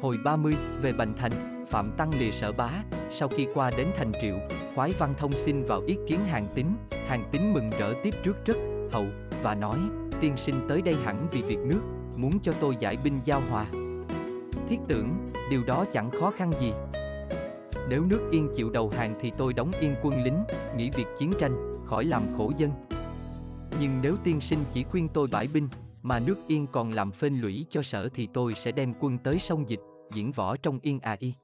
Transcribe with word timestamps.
Hồi 0.00 0.18
30, 0.24 0.54
về 0.82 0.92
Bành 0.92 1.12
Thành, 1.16 1.66
Phạm 1.70 1.90
Tăng 1.96 2.10
lìa 2.18 2.30
sở 2.30 2.52
bá, 2.52 2.70
sau 3.12 3.28
khi 3.28 3.46
qua 3.54 3.70
đến 3.76 3.86
thành 3.96 4.12
triệu, 4.22 4.34
khoái 4.74 4.92
văn 4.98 5.14
thông 5.18 5.32
xin 5.32 5.64
vào 5.64 5.82
ý 5.86 5.96
kiến 6.08 6.18
hàng 6.20 6.46
tín, 6.54 6.66
hàng 7.06 7.28
tín 7.32 7.52
mừng 7.52 7.70
rỡ 7.78 7.94
tiếp 8.02 8.14
trước 8.24 8.44
rất 8.44 8.56
hậu, 8.92 9.06
và 9.42 9.54
nói, 9.54 9.78
tiên 10.20 10.32
sinh 10.46 10.54
tới 10.68 10.82
đây 10.82 10.94
hẳn 11.04 11.26
vì 11.32 11.42
việc 11.42 11.58
nước, 11.58 11.80
muốn 12.16 12.38
cho 12.42 12.52
tôi 12.60 12.76
giải 12.80 12.96
binh 13.04 13.20
giao 13.24 13.42
hòa. 13.50 13.66
Thiết 14.68 14.78
tưởng, 14.88 15.32
điều 15.50 15.64
đó 15.64 15.84
chẳng 15.92 16.10
khó 16.10 16.30
khăn 16.30 16.52
gì. 16.60 16.72
Nếu 17.88 18.04
nước 18.04 18.28
yên 18.30 18.48
chịu 18.56 18.70
đầu 18.70 18.92
hàng 18.96 19.14
thì 19.20 19.32
tôi 19.38 19.52
đóng 19.52 19.70
yên 19.80 19.94
quân 20.02 20.24
lính, 20.24 20.38
nghỉ 20.76 20.90
việc 20.90 21.06
chiến 21.18 21.32
tranh, 21.38 21.52
khỏi 21.86 22.04
làm 22.04 22.22
khổ 22.38 22.52
dân. 22.56 22.70
Nhưng 23.80 23.90
nếu 24.02 24.16
tiên 24.24 24.40
sinh 24.40 24.58
chỉ 24.72 24.84
khuyên 24.84 25.08
tôi 25.08 25.28
bãi 25.32 25.48
binh, 25.54 25.68
mà 26.06 26.20
nước 26.26 26.36
yên 26.46 26.66
còn 26.72 26.90
làm 26.90 27.10
phên 27.10 27.40
lũy 27.40 27.66
cho 27.70 27.82
sở 27.82 28.08
thì 28.14 28.28
tôi 28.34 28.52
sẽ 28.52 28.72
đem 28.72 28.92
quân 29.00 29.18
tới 29.18 29.38
sông 29.38 29.68
dịch, 29.68 29.80
diễn 30.12 30.32
võ 30.32 30.56
trong 30.56 30.78
yên 30.82 31.00
à 31.00 31.16
y. 31.18 31.34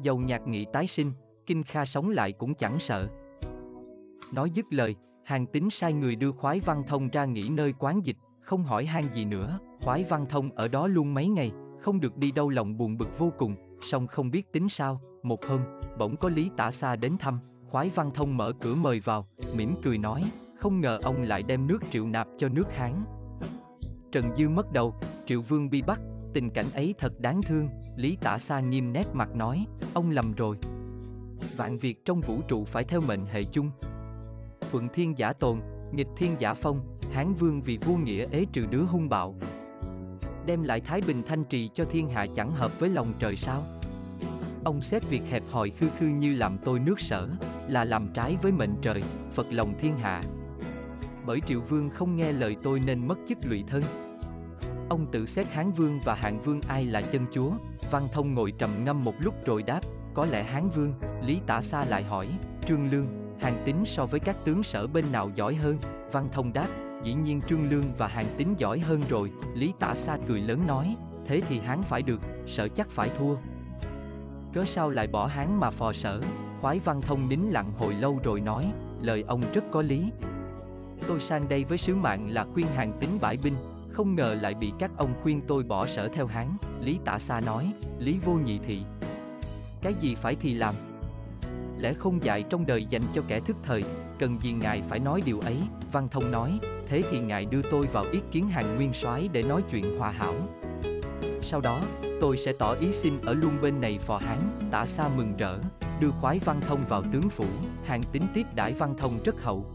Dầu 0.00 0.18
nhạc 0.18 0.46
nghị 0.46 0.66
tái 0.72 0.86
sinh, 0.86 1.06
kinh 1.46 1.62
kha 1.62 1.84
sống 1.84 2.10
lại 2.10 2.32
cũng 2.32 2.54
chẳng 2.54 2.78
sợ. 2.80 3.08
Nói 4.32 4.50
dứt 4.50 4.66
lời, 4.70 4.96
hàng 5.24 5.46
tính 5.46 5.70
sai 5.70 5.92
người 5.92 6.16
đưa 6.16 6.32
khoái 6.32 6.60
văn 6.60 6.82
thông 6.88 7.08
ra 7.08 7.24
nghỉ 7.24 7.48
nơi 7.48 7.74
quán 7.78 8.00
dịch, 8.04 8.16
không 8.40 8.64
hỏi 8.64 8.84
han 8.84 9.04
gì 9.14 9.24
nữa, 9.24 9.58
khoái 9.80 10.04
văn 10.04 10.26
thông 10.28 10.50
ở 10.50 10.68
đó 10.68 10.86
luôn 10.86 11.14
mấy 11.14 11.28
ngày, 11.28 11.52
không 11.80 12.00
được 12.00 12.16
đi 12.16 12.32
đâu 12.32 12.50
lòng 12.50 12.78
buồn 12.78 12.98
bực 12.98 13.18
vô 13.18 13.32
cùng, 13.38 13.56
song 13.90 14.06
không 14.06 14.30
biết 14.30 14.52
tính 14.52 14.68
sao, 14.68 15.00
một 15.22 15.44
hôm, 15.44 15.60
bỗng 15.98 16.16
có 16.16 16.28
Lý 16.28 16.50
Tả 16.56 16.72
Xa 16.72 16.96
đến 16.96 17.16
thăm, 17.18 17.40
khoái 17.70 17.90
văn 17.94 18.10
thông 18.14 18.36
mở 18.36 18.52
cửa 18.60 18.74
mời 18.74 19.00
vào, 19.00 19.26
mỉm 19.56 19.70
cười 19.82 19.98
nói, 19.98 20.24
không 20.58 20.80
ngờ 20.80 20.98
ông 21.02 21.22
lại 21.22 21.42
đem 21.42 21.66
nước 21.66 21.78
triệu 21.90 22.06
nạp 22.06 22.28
cho 22.38 22.48
nước 22.48 22.72
Hán. 22.72 23.15
Trần 24.16 24.36
Dư 24.36 24.48
mất 24.48 24.72
đầu, 24.72 24.94
triệu 25.26 25.40
vương 25.40 25.70
bị 25.70 25.82
bắt, 25.86 26.00
tình 26.32 26.50
cảnh 26.50 26.64
ấy 26.74 26.94
thật 26.98 27.20
đáng 27.20 27.42
thương, 27.42 27.68
Lý 27.96 28.16
Tả 28.20 28.38
Sa 28.38 28.60
nghiêm 28.60 28.92
nét 28.92 29.04
mặt 29.12 29.34
nói, 29.34 29.66
ông 29.94 30.10
lầm 30.10 30.32
rồi. 30.32 30.56
Vạn 31.56 31.78
việc 31.78 32.04
trong 32.04 32.20
vũ 32.20 32.38
trụ 32.48 32.64
phải 32.64 32.84
theo 32.84 33.00
mệnh 33.08 33.26
hệ 33.26 33.44
chung. 33.44 33.70
Thuận 34.70 34.88
thiên 34.88 35.18
giả 35.18 35.32
tồn, 35.32 35.60
nghịch 35.92 36.06
thiên 36.16 36.36
giả 36.38 36.54
phong, 36.54 36.98
Hán 37.12 37.34
vương 37.34 37.62
vì 37.62 37.78
vua 37.78 37.96
nghĩa 37.96 38.26
ế 38.30 38.44
trừ 38.52 38.66
đứa 38.70 38.82
hung 38.82 39.08
bạo. 39.08 39.34
Đem 40.46 40.62
lại 40.62 40.80
thái 40.80 41.00
bình 41.06 41.22
thanh 41.26 41.44
trì 41.44 41.70
cho 41.74 41.84
thiên 41.84 42.08
hạ 42.08 42.26
chẳng 42.36 42.50
hợp 42.50 42.80
với 42.80 42.88
lòng 42.88 43.08
trời 43.18 43.36
sao? 43.36 43.62
Ông 44.64 44.82
xét 44.82 45.10
việc 45.10 45.22
hẹp 45.30 45.42
hòi 45.50 45.70
khư 45.70 45.88
khư 45.98 46.06
như 46.06 46.34
làm 46.34 46.58
tôi 46.64 46.78
nước 46.78 47.00
sở, 47.00 47.28
là 47.68 47.84
làm 47.84 48.06
trái 48.14 48.36
với 48.42 48.52
mệnh 48.52 48.74
trời, 48.82 49.02
Phật 49.34 49.46
lòng 49.50 49.74
thiên 49.80 49.96
hạ. 49.96 50.22
Bởi 51.26 51.40
triệu 51.40 51.60
vương 51.60 51.90
không 51.90 52.16
nghe 52.16 52.32
lời 52.32 52.56
tôi 52.62 52.80
nên 52.86 53.08
mất 53.08 53.16
chức 53.28 53.38
lụy 53.44 53.64
thân. 53.68 53.82
Ông 54.88 55.06
tự 55.12 55.26
xét 55.26 55.46
Hán 55.46 55.72
Vương 55.72 56.00
và 56.04 56.14
Hạng 56.14 56.42
Vương 56.42 56.60
ai 56.68 56.84
là 56.84 57.00
chân 57.00 57.26
chúa, 57.32 57.50
Văn 57.90 58.02
Thông 58.12 58.34
ngồi 58.34 58.52
trầm 58.58 58.70
ngâm 58.84 59.04
một 59.04 59.14
lúc 59.20 59.34
rồi 59.44 59.62
đáp, 59.62 59.80
có 60.14 60.26
lẽ 60.26 60.42
Hán 60.42 60.68
Vương, 60.68 60.94
Lý 61.22 61.40
Tả 61.46 61.62
Sa 61.62 61.84
lại 61.84 62.02
hỏi, 62.02 62.28
Trương 62.68 62.90
Lương, 62.90 63.06
Hàng 63.40 63.62
Tín 63.64 63.76
so 63.86 64.06
với 64.06 64.20
các 64.20 64.36
tướng 64.44 64.62
sở 64.62 64.86
bên 64.86 65.04
nào 65.12 65.30
giỏi 65.34 65.54
hơn, 65.54 65.78
Văn 66.12 66.28
Thông 66.32 66.52
đáp, 66.52 66.66
dĩ 67.02 67.14
nhiên 67.14 67.40
Trương 67.48 67.70
Lương 67.70 67.84
và 67.98 68.06
Hàng 68.06 68.26
Tín 68.36 68.48
giỏi 68.58 68.78
hơn 68.78 69.00
rồi, 69.08 69.30
Lý 69.54 69.72
Tả 69.78 69.94
Sa 69.94 70.18
cười 70.28 70.40
lớn 70.40 70.60
nói, 70.66 70.96
thế 71.26 71.40
thì 71.48 71.58
Hán 71.58 71.82
phải 71.82 72.02
được, 72.02 72.20
sở 72.48 72.68
chắc 72.68 72.88
phải 72.90 73.10
thua. 73.18 73.36
Cớ 74.54 74.64
sao 74.66 74.90
lại 74.90 75.06
bỏ 75.06 75.26
Hán 75.26 75.60
mà 75.60 75.70
phò 75.70 75.92
sở, 75.92 76.20
khoái 76.60 76.78
Văn 76.78 77.00
Thông 77.00 77.28
nín 77.28 77.40
lặng 77.40 77.70
hồi 77.78 77.94
lâu 77.94 78.20
rồi 78.24 78.40
nói, 78.40 78.72
lời 79.00 79.24
ông 79.26 79.42
rất 79.54 79.64
có 79.70 79.82
lý. 79.82 80.10
Tôi 81.08 81.20
sang 81.20 81.48
đây 81.48 81.64
với 81.64 81.78
sứ 81.78 81.94
mạng 81.94 82.30
là 82.30 82.46
khuyên 82.54 82.66
Hàng 82.66 82.92
Tín 83.00 83.10
bãi 83.20 83.38
binh, 83.44 83.54
không 83.96 84.14
ngờ 84.14 84.36
lại 84.40 84.54
bị 84.54 84.72
các 84.78 84.90
ông 84.96 85.14
khuyên 85.22 85.40
tôi 85.48 85.62
bỏ 85.62 85.86
sở 85.86 86.08
theo 86.08 86.26
hắn 86.26 86.56
Lý 86.80 86.98
Tả 87.04 87.18
Sa 87.18 87.40
nói, 87.40 87.72
Lý 87.98 88.18
Vô 88.24 88.32
Nhị 88.32 88.58
Thị. 88.66 88.82
Cái 89.82 89.94
gì 89.94 90.14
phải 90.14 90.36
thì 90.40 90.54
làm. 90.54 90.74
Lẽ 91.78 91.92
không 91.92 92.24
dạy 92.24 92.44
trong 92.50 92.66
đời 92.66 92.86
dành 92.90 93.02
cho 93.14 93.22
kẻ 93.28 93.40
thức 93.40 93.56
thời, 93.62 93.84
cần 94.18 94.38
gì 94.42 94.52
ngài 94.52 94.82
phải 94.88 94.98
nói 94.98 95.22
điều 95.24 95.40
ấy, 95.40 95.56
Văn 95.92 96.08
Thông 96.08 96.30
nói, 96.30 96.58
thế 96.88 97.02
thì 97.10 97.18
ngài 97.18 97.44
đưa 97.44 97.62
tôi 97.62 97.86
vào 97.86 98.04
ý 98.12 98.20
kiến 98.32 98.48
hàng 98.48 98.76
nguyên 98.76 98.92
soái 98.92 99.28
để 99.32 99.42
nói 99.42 99.62
chuyện 99.70 99.98
hòa 99.98 100.10
hảo. 100.10 100.34
Sau 101.42 101.60
đó, 101.60 101.80
tôi 102.20 102.36
sẽ 102.44 102.52
tỏ 102.58 102.72
ý 102.72 102.92
xin 102.92 103.20
ở 103.20 103.32
luôn 103.32 103.52
bên 103.62 103.80
này 103.80 103.98
phò 104.06 104.18
Hán, 104.18 104.38
tả 104.70 104.86
xa 104.86 105.08
mừng 105.16 105.36
rỡ, 105.36 105.58
đưa 106.00 106.10
khoái 106.10 106.38
Văn 106.38 106.56
Thông 106.60 106.80
vào 106.88 107.02
tướng 107.12 107.30
phủ, 107.30 107.46
hàng 107.84 108.02
tính 108.12 108.22
tiếp 108.34 108.46
đãi 108.54 108.72
Văn 108.72 108.94
Thông 108.98 109.12
rất 109.24 109.42
hậu. 109.42 109.66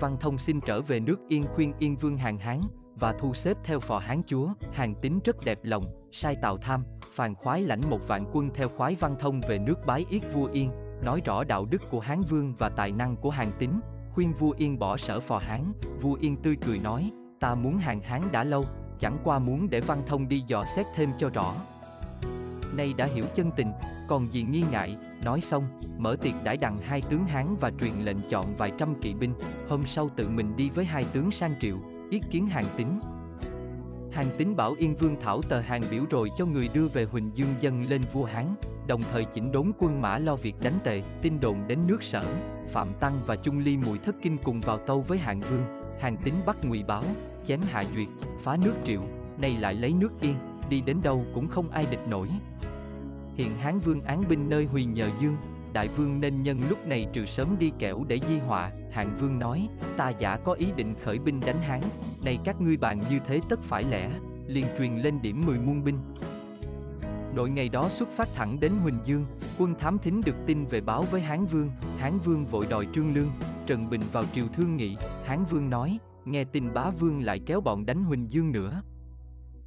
Văn 0.00 0.16
Thông 0.20 0.38
xin 0.38 0.60
trở 0.60 0.80
về 0.80 1.00
nước 1.00 1.16
Yên 1.28 1.42
khuyên 1.42 1.72
Yên 1.78 1.96
Vương 1.96 2.16
hàng 2.16 2.38
Hán, 2.38 2.60
và 3.00 3.12
thu 3.12 3.34
xếp 3.34 3.56
theo 3.64 3.80
phò 3.80 3.98
Hán 3.98 4.20
chúa, 4.26 4.48
hàng 4.72 4.94
tính 4.94 5.20
rất 5.24 5.36
đẹp 5.44 5.58
lòng, 5.62 5.84
sai 6.12 6.36
Tào 6.42 6.56
Tham, 6.58 6.84
phàn 7.14 7.34
khoái 7.34 7.62
lãnh 7.62 7.80
một 7.90 8.00
vạn 8.08 8.24
quân 8.32 8.50
theo 8.54 8.68
khoái 8.68 8.94
Văn 8.94 9.16
Thông 9.20 9.40
về 9.48 9.58
nước 9.58 9.86
bái 9.86 10.06
yết 10.10 10.22
vua 10.34 10.46
Yên, 10.46 10.70
nói 11.04 11.20
rõ 11.24 11.44
đạo 11.44 11.66
đức 11.70 11.82
của 11.90 12.00
Hán 12.00 12.20
Vương 12.20 12.54
và 12.58 12.68
tài 12.68 12.92
năng 12.92 13.16
của 13.16 13.30
hàng 13.30 13.52
tính, 13.58 13.80
khuyên 14.14 14.32
vua 14.32 14.54
Yên 14.58 14.78
bỏ 14.78 14.96
sở 14.96 15.20
phò 15.20 15.38
Hán, 15.38 15.72
vua 16.00 16.14
Yên 16.20 16.36
tươi 16.36 16.56
cười 16.66 16.78
nói, 16.78 17.10
ta 17.40 17.54
muốn 17.54 17.78
hàng 17.78 18.00
Hán 18.00 18.22
đã 18.32 18.44
lâu, 18.44 18.64
chẳng 19.00 19.18
qua 19.24 19.38
muốn 19.38 19.70
để 19.70 19.80
Văn 19.80 19.98
Thông 20.06 20.28
đi 20.28 20.42
dò 20.46 20.64
xét 20.76 20.86
thêm 20.94 21.10
cho 21.18 21.28
rõ. 21.28 21.54
Nay 22.76 22.94
đã 22.96 23.04
hiểu 23.04 23.24
chân 23.34 23.50
tình, 23.56 23.72
còn 24.08 24.32
gì 24.32 24.42
nghi 24.42 24.64
ngại, 24.70 24.96
nói 25.24 25.40
xong, 25.40 25.64
mở 25.98 26.16
tiệc 26.22 26.34
đãi 26.44 26.56
đằng 26.56 26.78
hai 26.78 27.02
tướng 27.02 27.24
Hán 27.24 27.56
và 27.60 27.70
truyền 27.80 27.92
lệnh 28.04 28.16
chọn 28.30 28.56
vài 28.56 28.72
trăm 28.78 28.94
kỵ 29.00 29.14
binh, 29.14 29.34
hôm 29.68 29.82
sau 29.86 30.08
tự 30.16 30.28
mình 30.28 30.56
đi 30.56 30.70
với 30.70 30.84
hai 30.84 31.04
tướng 31.12 31.30
sang 31.30 31.54
triệu, 31.60 31.76
ý 32.10 32.20
kiến 32.30 32.46
hàng 32.46 32.64
tính. 32.76 33.00
Hàng 34.12 34.26
tính 34.38 34.56
bảo 34.56 34.74
Yên 34.78 34.96
Vương 34.96 35.16
thảo 35.20 35.42
tờ 35.42 35.60
hàng 35.60 35.82
biểu 35.90 36.04
rồi 36.10 36.30
cho 36.38 36.46
người 36.46 36.68
đưa 36.74 36.88
về 36.88 37.04
Huỳnh 37.04 37.30
Dương 37.34 37.54
dân 37.60 37.84
lên 37.88 38.02
vua 38.12 38.24
Hán, 38.24 38.44
đồng 38.86 39.02
thời 39.12 39.24
chỉnh 39.24 39.52
đốn 39.52 39.72
quân 39.78 40.00
mã 40.00 40.18
lo 40.18 40.36
việc 40.36 40.54
đánh 40.62 40.78
tề, 40.84 41.02
tin 41.22 41.40
đồn 41.40 41.56
đến 41.68 41.78
nước 41.86 42.02
sở, 42.02 42.24
Phạm 42.72 42.88
Tăng 43.00 43.12
và 43.26 43.36
Trung 43.36 43.58
Ly 43.58 43.76
Mùi 43.76 43.98
Thất 43.98 44.14
Kinh 44.22 44.36
cùng 44.44 44.60
vào 44.60 44.78
tâu 44.78 45.00
với 45.00 45.18
Hạng 45.18 45.40
Vương, 45.40 45.82
Hàng 46.00 46.16
tính 46.16 46.34
bắt 46.46 46.56
ngụy 46.64 46.82
báo, 46.82 47.02
chém 47.46 47.60
hạ 47.70 47.84
duyệt, 47.94 48.08
phá 48.42 48.56
nước 48.64 48.74
triệu, 48.84 49.00
nay 49.42 49.56
lại 49.60 49.74
lấy 49.74 49.92
nước 49.92 50.20
yên, 50.20 50.34
đi 50.70 50.80
đến 50.80 50.96
đâu 51.02 51.24
cũng 51.34 51.48
không 51.48 51.68
ai 51.70 51.86
địch 51.90 52.08
nổi. 52.08 52.28
Hiện 53.34 53.50
Hán 53.54 53.78
Vương 53.78 54.00
án 54.00 54.22
binh 54.28 54.48
nơi 54.48 54.64
Huỳnh 54.64 54.94
nhờ 54.94 55.08
Dương, 55.20 55.36
Đại 55.72 55.88
Vương 55.88 56.20
nên 56.20 56.42
nhân 56.42 56.58
lúc 56.68 56.86
này 56.86 57.06
trừ 57.12 57.26
sớm 57.26 57.56
đi 57.58 57.72
kẻo 57.78 58.04
để 58.08 58.20
di 58.28 58.38
họa, 58.38 58.70
Hạng 58.96 59.18
Vương 59.20 59.38
nói, 59.38 59.68
ta 59.96 60.08
giả 60.08 60.36
có 60.44 60.52
ý 60.52 60.66
định 60.76 60.94
khởi 61.04 61.18
binh 61.18 61.40
đánh 61.46 61.56
Hán, 61.56 61.80
nay 62.24 62.38
các 62.44 62.60
ngươi 62.60 62.76
bạn 62.76 62.98
như 63.10 63.18
thế 63.26 63.40
tất 63.48 63.60
phải 63.62 63.82
lẽ, 63.82 64.10
liền 64.46 64.66
truyền 64.78 64.96
lên 64.96 65.22
điểm 65.22 65.42
10 65.46 65.58
muôn 65.58 65.84
binh. 65.84 65.98
Đội 67.34 67.50
ngày 67.50 67.68
đó 67.68 67.88
xuất 67.88 68.08
phát 68.16 68.28
thẳng 68.34 68.60
đến 68.60 68.72
Huỳnh 68.82 68.98
Dương, 69.04 69.26
quân 69.58 69.74
thám 69.78 69.98
thính 69.98 70.20
được 70.26 70.36
tin 70.46 70.64
về 70.64 70.80
báo 70.80 71.02
với 71.02 71.20
Hán 71.20 71.46
Vương, 71.46 71.70
Hán 71.98 72.18
Vương 72.18 72.46
vội 72.46 72.66
đòi 72.70 72.86
Trương 72.94 73.14
Lương, 73.14 73.28
Trần 73.66 73.90
Bình 73.90 74.00
vào 74.12 74.24
triều 74.34 74.44
thương 74.46 74.76
nghị, 74.76 74.96
Hán 75.24 75.44
Vương 75.50 75.70
nói, 75.70 75.98
nghe 76.24 76.44
tin 76.44 76.74
bá 76.74 76.90
Vương 76.90 77.22
lại 77.22 77.40
kéo 77.46 77.60
bọn 77.60 77.86
đánh 77.86 78.04
Huỳnh 78.04 78.32
Dương 78.32 78.52
nữa. 78.52 78.82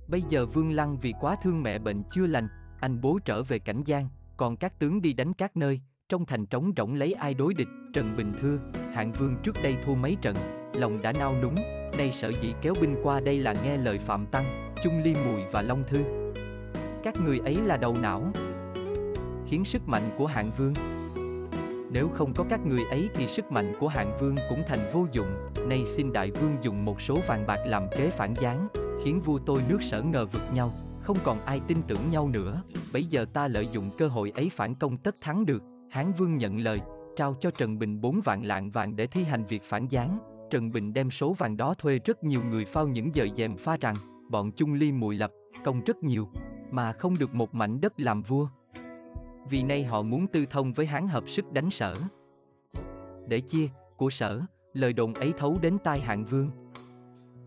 Bây 0.08 0.22
giờ 0.30 0.46
Vương 0.46 0.72
Lăng 0.72 0.98
vì 0.98 1.14
quá 1.20 1.36
thương 1.44 1.64
mẹ 1.64 1.80
bệnh 1.80 2.04
chưa 2.12 2.26
lành, 2.26 2.48
anh 2.80 3.02
bố 3.02 3.20
trở 3.26 3.44
về 3.44 3.60
cảnh 3.60 3.84
Giang, 3.88 4.10
còn 4.38 4.58
các 4.58 4.80
tướng 4.80 5.02
đi 5.02 5.14
đánh 5.14 5.34
các 5.34 5.58
nơi, 5.58 5.82
trong 6.10 6.26
thành 6.26 6.46
trống 6.46 6.72
rỗng 6.78 6.94
lấy 6.94 7.14
ai 7.14 7.34
đối 7.34 7.54
địch, 7.54 7.70
Trần 7.94 8.18
Bình 8.18 8.34
thưa, 8.42 8.60
hạng 9.00 9.12
vương 9.12 9.36
trước 9.44 9.56
đây 9.64 9.78
thua 9.86 9.96
mấy 9.96 10.18
trận, 10.22 10.36
lòng 10.74 11.02
đã 11.02 11.14
nao 11.20 11.36
núng, 11.42 11.56
nay 11.98 12.14
sợ 12.22 12.32
dĩ 12.42 12.54
kéo 12.62 12.74
binh 12.82 12.96
qua 13.04 13.20
đây 13.20 13.38
là 13.38 13.56
nghe 13.64 13.78
lời 13.78 13.98
Phạm 13.98 14.26
Tăng, 14.26 14.74
Chung 14.84 14.94
Ly 15.04 15.16
Mùi 15.26 15.42
và 15.52 15.62
Long 15.62 15.84
Thư. 15.90 16.04
Các 17.04 17.16
người 17.26 17.40
ấy 17.40 17.56
là 17.56 17.78
đầu 17.78 17.96
não, 18.02 18.24
khiến 19.48 19.66
sức 19.66 19.88
mạnh 19.88 20.04
của 20.18 20.26
hạng 20.26 20.50
vương. 20.58 20.74
Nếu 21.92 22.10
không 22.14 22.34
có 22.34 22.46
các 22.50 22.60
người 22.66 22.82
ấy 22.90 23.10
thì 23.14 23.28
sức 23.28 23.52
mạnh 23.52 23.74
của 23.80 23.88
hạng 23.88 24.18
vương 24.20 24.36
cũng 24.50 24.64
thành 24.68 24.80
vô 24.94 25.06
dụng, 25.12 25.50
nay 25.68 25.84
xin 25.96 26.14
đại 26.14 26.31
vương 26.31 26.58
dùng 26.62 26.86
một 26.86 27.02
số 27.02 27.16
vàng 27.28 27.48
bạc 27.48 27.60
làm 27.66 27.84
kế 27.98 28.10
phản 28.10 28.34
gián, 28.34 28.68
khiến 29.04 29.22
vua 29.26 29.40
tôi 29.46 29.62
nước 29.70 29.80
sở 29.92 30.02
ngờ 30.02 30.26
vực 30.26 30.44
nhau, 30.54 30.74
không 31.02 31.18
còn 31.24 31.38
ai 31.46 31.62
tin 31.68 31.78
tưởng 31.88 32.12
nhau 32.12 32.30
nữa, 32.30 32.63
bây 32.94 33.04
giờ 33.04 33.25
ta 33.34 33.48
lợi 33.48 33.68
dụng 33.72 33.90
cơ 33.98 34.07
hội 34.07 34.31
ấy 34.36 34.51
phản 34.56 34.75
công 34.75 34.98
tất 34.98 35.16
thắng 35.22 35.46
được, 35.46 35.63
Hán 35.90 36.12
Vương 36.18 36.36
nhận 36.36 36.60
lời, 36.60 36.80
trao 37.19 37.36
cho 37.39 37.51
Trần 37.51 37.80
Bình 37.80 38.01
4 38.01 38.21
vạn 38.24 38.45
lạng 38.45 38.71
vàng 38.71 38.95
để 38.95 39.07
thi 39.07 39.24
hành 39.24 39.45
việc 39.45 39.63
phản 39.63 39.88
gián. 39.88 40.19
Trần 40.50 40.71
Bình 40.71 40.94
đem 40.94 41.12
số 41.12 41.33
vàng 41.33 41.57
đó 41.57 41.74
thuê 41.74 42.00
rất 42.06 42.24
nhiều 42.24 42.42
người 42.50 42.66
phao 42.66 42.88
những 42.88 43.16
giờ 43.16 43.27
dèm 43.38 43.57
pha 43.57 43.77
rằng, 43.77 43.95
bọn 44.30 44.51
Chung 44.51 44.74
Ly 44.74 44.92
mùi 44.92 45.16
lập, 45.16 45.31
công 45.63 45.81
rất 45.83 46.04
nhiều, 46.04 46.27
mà 46.71 46.94
không 46.94 47.13
được 47.19 47.36
một 47.36 47.56
mảnh 47.56 47.81
đất 47.81 48.00
làm 48.00 48.21
vua. 48.21 48.48
Vì 49.50 49.63
nay 49.63 49.83
họ 49.83 50.01
muốn 50.01 50.27
tư 50.27 50.45
thông 50.50 50.74
với 50.74 50.86
Hán 50.86 51.07
hợp 51.07 51.24
sức 51.27 51.54
đánh 51.54 51.69
sở. 51.71 51.94
Để 53.27 53.42
chia, 53.42 53.68
của 53.98 54.10
sở, 54.10 54.42
lời 54.74 54.94
đồn 54.94 55.13
ấy 55.13 55.33
thấu 55.38 55.57
đến 55.62 55.77
tai 55.83 56.00
hạng 56.00 56.25
vương. 56.25 56.51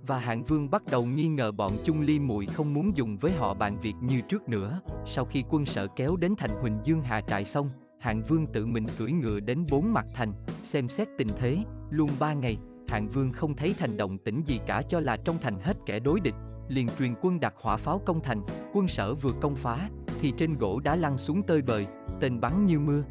Và 0.07 0.19
hạng 0.19 0.43
vương 0.43 0.71
bắt 0.71 0.83
đầu 0.91 1.05
nghi 1.05 1.29
ngờ 1.29 1.53
bọn 1.53 1.73
Chung 1.85 2.01
Ly 2.01 2.19
mùi 2.19 2.47
không 2.47 2.75
muốn 2.75 2.97
dùng 2.97 3.19
với 3.19 3.33
họ 3.33 3.55
bàn 3.55 3.77
việc 3.83 3.95
như 4.01 4.21
trước 4.21 4.49
nữa. 4.49 4.81
Sau 5.07 5.25
khi 5.25 5.45
quân 5.51 5.67
sở 5.67 5.87
kéo 5.87 6.17
đến 6.17 6.35
thành 6.39 6.51
Huỳnh 6.61 6.79
Dương 6.85 7.03
Hà 7.03 7.21
trại 7.21 7.45
xong, 7.45 7.69
Hạng 8.03 8.23
Vương 8.23 8.47
tự 8.47 8.67
mình 8.67 8.87
cưỡi 8.99 9.13
ngựa 9.13 9.41
đến 9.41 9.67
bốn 9.71 9.93
mặt 9.93 10.07
thành, 10.15 10.33
xem 10.65 10.89
xét 10.89 11.09
tình 11.19 11.29
thế, 11.39 11.59
luôn 11.91 12.11
ba 12.19 12.33
ngày, 12.33 12.59
Hạng 12.89 13.09
Vương 13.09 13.31
không 13.31 13.55
thấy 13.55 13.75
thành 13.79 13.97
động 13.97 14.19
tĩnh 14.19 14.43
gì 14.47 14.61
cả 14.67 14.83
cho 14.89 15.01
là 15.01 15.17
trong 15.17 15.37
thành 15.43 15.61
hết 15.61 15.77
kẻ 15.87 15.99
đối 15.99 16.21
địch, 16.21 16.35
liền 16.69 16.89
truyền 16.99 17.15
quân 17.23 17.41
đặt 17.41 17.55
hỏa 17.61 17.77
pháo 17.77 18.01
công 18.07 18.21
thành, 18.21 18.43
quân 18.73 18.89
sở 18.89 19.15
vừa 19.15 19.33
công 19.41 19.55
phá, 19.55 19.89
thì 20.21 20.33
trên 20.39 20.59
gỗ 20.59 20.81
đá 20.81 20.97
lăn 20.97 21.19
xuống 21.19 21.43
tơi 21.43 21.63
bời, 21.63 21.87
tên 22.21 22.41
bắn 22.41 22.67
như 22.67 22.79
mưa. 22.81 23.03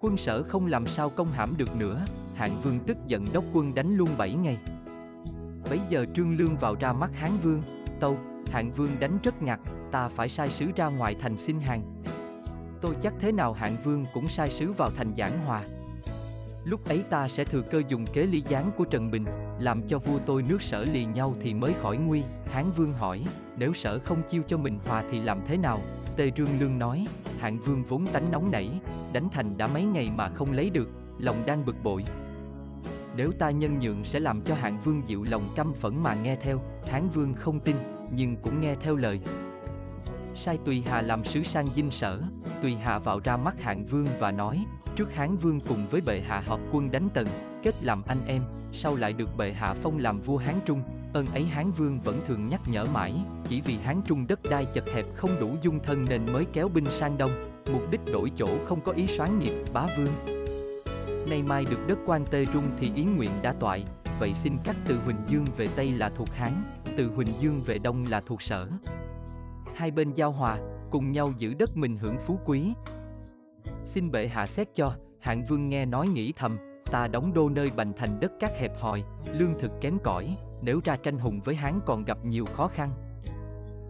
Quân 0.00 0.16
sở 0.16 0.42
không 0.42 0.66
làm 0.66 0.86
sao 0.86 1.10
công 1.10 1.28
hãm 1.28 1.54
được 1.56 1.76
nữa, 1.78 2.04
Hạng 2.34 2.52
Vương 2.62 2.78
tức 2.86 2.96
giận 3.06 3.26
đốc 3.32 3.44
quân 3.52 3.74
đánh 3.74 3.96
luôn 3.96 4.08
bảy 4.18 4.34
ngày. 4.34 4.58
Bấy 5.70 5.80
giờ 5.90 6.06
Trương 6.14 6.36
Lương 6.36 6.56
vào 6.56 6.74
ra 6.80 6.92
mắt 6.92 7.10
Hán 7.14 7.30
Vương, 7.42 7.62
tâu, 8.00 8.18
Hạng 8.46 8.72
Vương 8.72 8.90
đánh 9.00 9.18
rất 9.22 9.42
ngặt, 9.42 9.60
ta 9.90 10.08
phải 10.08 10.28
sai 10.28 10.48
sứ 10.48 10.66
ra 10.76 10.88
ngoài 10.98 11.16
thành 11.20 11.36
xin 11.38 11.60
hàng. 11.60 11.82
Tôi 12.80 12.94
chắc 13.02 13.14
thế 13.20 13.32
nào 13.32 13.52
Hạng 13.52 13.76
Vương 13.84 14.04
cũng 14.14 14.28
sai 14.28 14.50
sứ 14.50 14.72
vào 14.72 14.90
thành 14.96 15.12
giảng 15.18 15.38
hòa. 15.46 15.64
Lúc 16.64 16.88
ấy 16.88 17.02
ta 17.10 17.28
sẽ 17.28 17.44
thừa 17.44 17.62
cơ 17.62 17.82
dùng 17.88 18.06
kế 18.06 18.26
ly 18.26 18.42
gián 18.48 18.70
của 18.76 18.84
Trần 18.84 19.10
Bình, 19.10 19.24
làm 19.58 19.82
cho 19.88 19.98
vua 19.98 20.18
tôi 20.26 20.42
nước 20.42 20.62
sở 20.62 20.84
lì 20.84 21.04
nhau 21.04 21.34
thì 21.42 21.54
mới 21.54 21.72
khỏi 21.72 21.96
nguy. 21.96 22.22
Hán 22.52 22.64
Vương 22.76 22.92
hỏi, 22.92 23.24
nếu 23.56 23.72
sở 23.74 23.98
không 23.98 24.22
chiêu 24.30 24.42
cho 24.48 24.56
mình 24.56 24.78
hòa 24.86 25.04
thì 25.10 25.20
làm 25.20 25.38
thế 25.46 25.56
nào? 25.56 25.80
Tề 26.16 26.30
Trương 26.30 26.60
Lương 26.60 26.78
nói, 26.78 27.06
Hạng 27.38 27.58
Vương 27.58 27.82
vốn 27.88 28.06
tánh 28.06 28.32
nóng 28.32 28.50
nảy, 28.50 28.70
đánh 29.12 29.28
thành 29.32 29.58
đã 29.58 29.66
mấy 29.66 29.84
ngày 29.84 30.10
mà 30.16 30.28
không 30.28 30.52
lấy 30.52 30.70
được, 30.70 30.88
lòng 31.18 31.36
đang 31.46 31.66
bực 31.66 31.76
bội. 31.82 32.04
Nếu 33.16 33.32
ta 33.38 33.50
nhân 33.50 33.78
nhượng 33.78 34.04
sẽ 34.04 34.20
làm 34.20 34.40
cho 34.40 34.54
Hạng 34.54 34.78
Vương 34.84 35.02
dịu 35.06 35.24
lòng 35.30 35.42
căm 35.56 35.72
phẫn 35.80 36.02
mà 36.02 36.14
nghe 36.14 36.36
theo, 36.36 36.60
Hán 36.88 37.08
Vương 37.14 37.34
không 37.34 37.60
tin, 37.60 37.76
nhưng 38.12 38.36
cũng 38.36 38.60
nghe 38.60 38.76
theo 38.82 38.96
lời. 38.96 39.20
Sai 40.44 40.58
Tùy 40.64 40.82
Hà 40.86 41.02
làm 41.02 41.24
sứ 41.24 41.44
sang 41.44 41.66
dinh 41.76 41.90
sở, 41.90 42.20
Tùy 42.62 42.74
Hà 42.74 42.98
vào 42.98 43.20
ra 43.24 43.36
mắt 43.36 43.62
Hạng 43.62 43.86
Vương 43.86 44.06
và 44.18 44.30
nói, 44.30 44.64
Trước 44.96 45.12
Hán 45.14 45.36
Vương 45.36 45.60
cùng 45.60 45.86
với 45.90 46.00
bệ 46.00 46.20
hạ 46.20 46.42
họp 46.46 46.60
quân 46.72 46.90
đánh 46.90 47.08
Tần, 47.14 47.26
kết 47.62 47.74
làm 47.82 48.02
anh 48.06 48.18
em, 48.26 48.42
sau 48.72 48.96
lại 48.96 49.12
được 49.12 49.36
bệ 49.36 49.52
hạ 49.52 49.74
phong 49.82 49.98
làm 49.98 50.20
vua 50.20 50.36
Hán 50.36 50.54
Trung, 50.64 50.82
ơn 51.12 51.26
ấy 51.26 51.44
Hán 51.44 51.70
Vương 51.70 52.00
vẫn 52.00 52.20
thường 52.28 52.48
nhắc 52.48 52.60
nhở 52.66 52.84
mãi, 52.94 53.14
chỉ 53.48 53.60
vì 53.60 53.76
Hán 53.76 54.00
Trung 54.06 54.26
đất 54.26 54.40
đai 54.50 54.66
chật 54.74 54.84
hẹp 54.94 55.04
không 55.16 55.30
đủ 55.40 55.56
dung 55.62 55.80
thân 55.82 56.06
nên 56.08 56.22
mới 56.32 56.44
kéo 56.52 56.68
binh 56.68 56.86
sang 56.98 57.18
Đông, 57.18 57.30
mục 57.72 57.90
đích 57.90 58.00
đổi 58.12 58.32
chỗ 58.36 58.48
không 58.66 58.80
có 58.80 58.92
ý 58.92 59.06
soán 59.06 59.38
nghiệp 59.38 59.54
bá 59.72 59.86
vương. 59.96 60.36
Nay 61.30 61.42
mai 61.42 61.64
được 61.70 61.88
đất 61.88 61.98
quan 62.06 62.24
Tê 62.30 62.44
Trung 62.52 62.64
thì 62.80 62.90
ý 62.94 63.04
nguyện 63.04 63.30
đã 63.42 63.54
toại, 63.60 63.84
vậy 64.20 64.32
xin 64.42 64.56
cắt 64.64 64.76
từ 64.84 64.98
Huỳnh 65.04 65.20
Dương 65.28 65.46
về 65.56 65.68
Tây 65.76 65.92
là 65.92 66.08
thuộc 66.08 66.28
Hán, 66.30 66.52
từ 66.96 67.10
Huỳnh 67.14 67.32
Dương 67.40 67.62
về 67.66 67.78
Đông 67.78 68.04
là 68.08 68.20
thuộc 68.20 68.42
Sở. 68.42 68.68
Hai 69.80 69.90
bên 69.90 70.12
giao 70.12 70.32
hòa, 70.32 70.58
cùng 70.90 71.12
nhau 71.12 71.32
giữ 71.38 71.54
đất 71.54 71.76
mình 71.76 71.96
hưởng 71.96 72.16
phú 72.26 72.38
quý, 72.44 72.72
Xin 73.84 74.10
bệ 74.10 74.28
hạ 74.28 74.46
xét 74.46 74.68
cho, 74.74 74.94
hạng 75.20 75.46
vương 75.46 75.68
nghe 75.68 75.84
nói 75.84 76.08
nghĩ 76.08 76.32
thầm, 76.36 76.58
ta 76.90 77.08
đóng 77.08 77.34
đô 77.34 77.48
nơi 77.48 77.66
bành 77.76 77.92
thành 77.96 78.20
đất 78.20 78.32
cát 78.40 78.50
hẹp 78.60 78.72
hòi, 78.80 79.04
lương 79.38 79.54
thực 79.60 79.80
kém 79.80 79.98
cỏi, 80.04 80.36
nếu 80.62 80.80
ra 80.84 80.96
tranh 80.96 81.18
hùng 81.18 81.40
với 81.44 81.54
Hán 81.54 81.80
còn 81.86 82.04
gặp 82.04 82.18
nhiều 82.24 82.44
khó 82.44 82.68
khăn. 82.68 82.90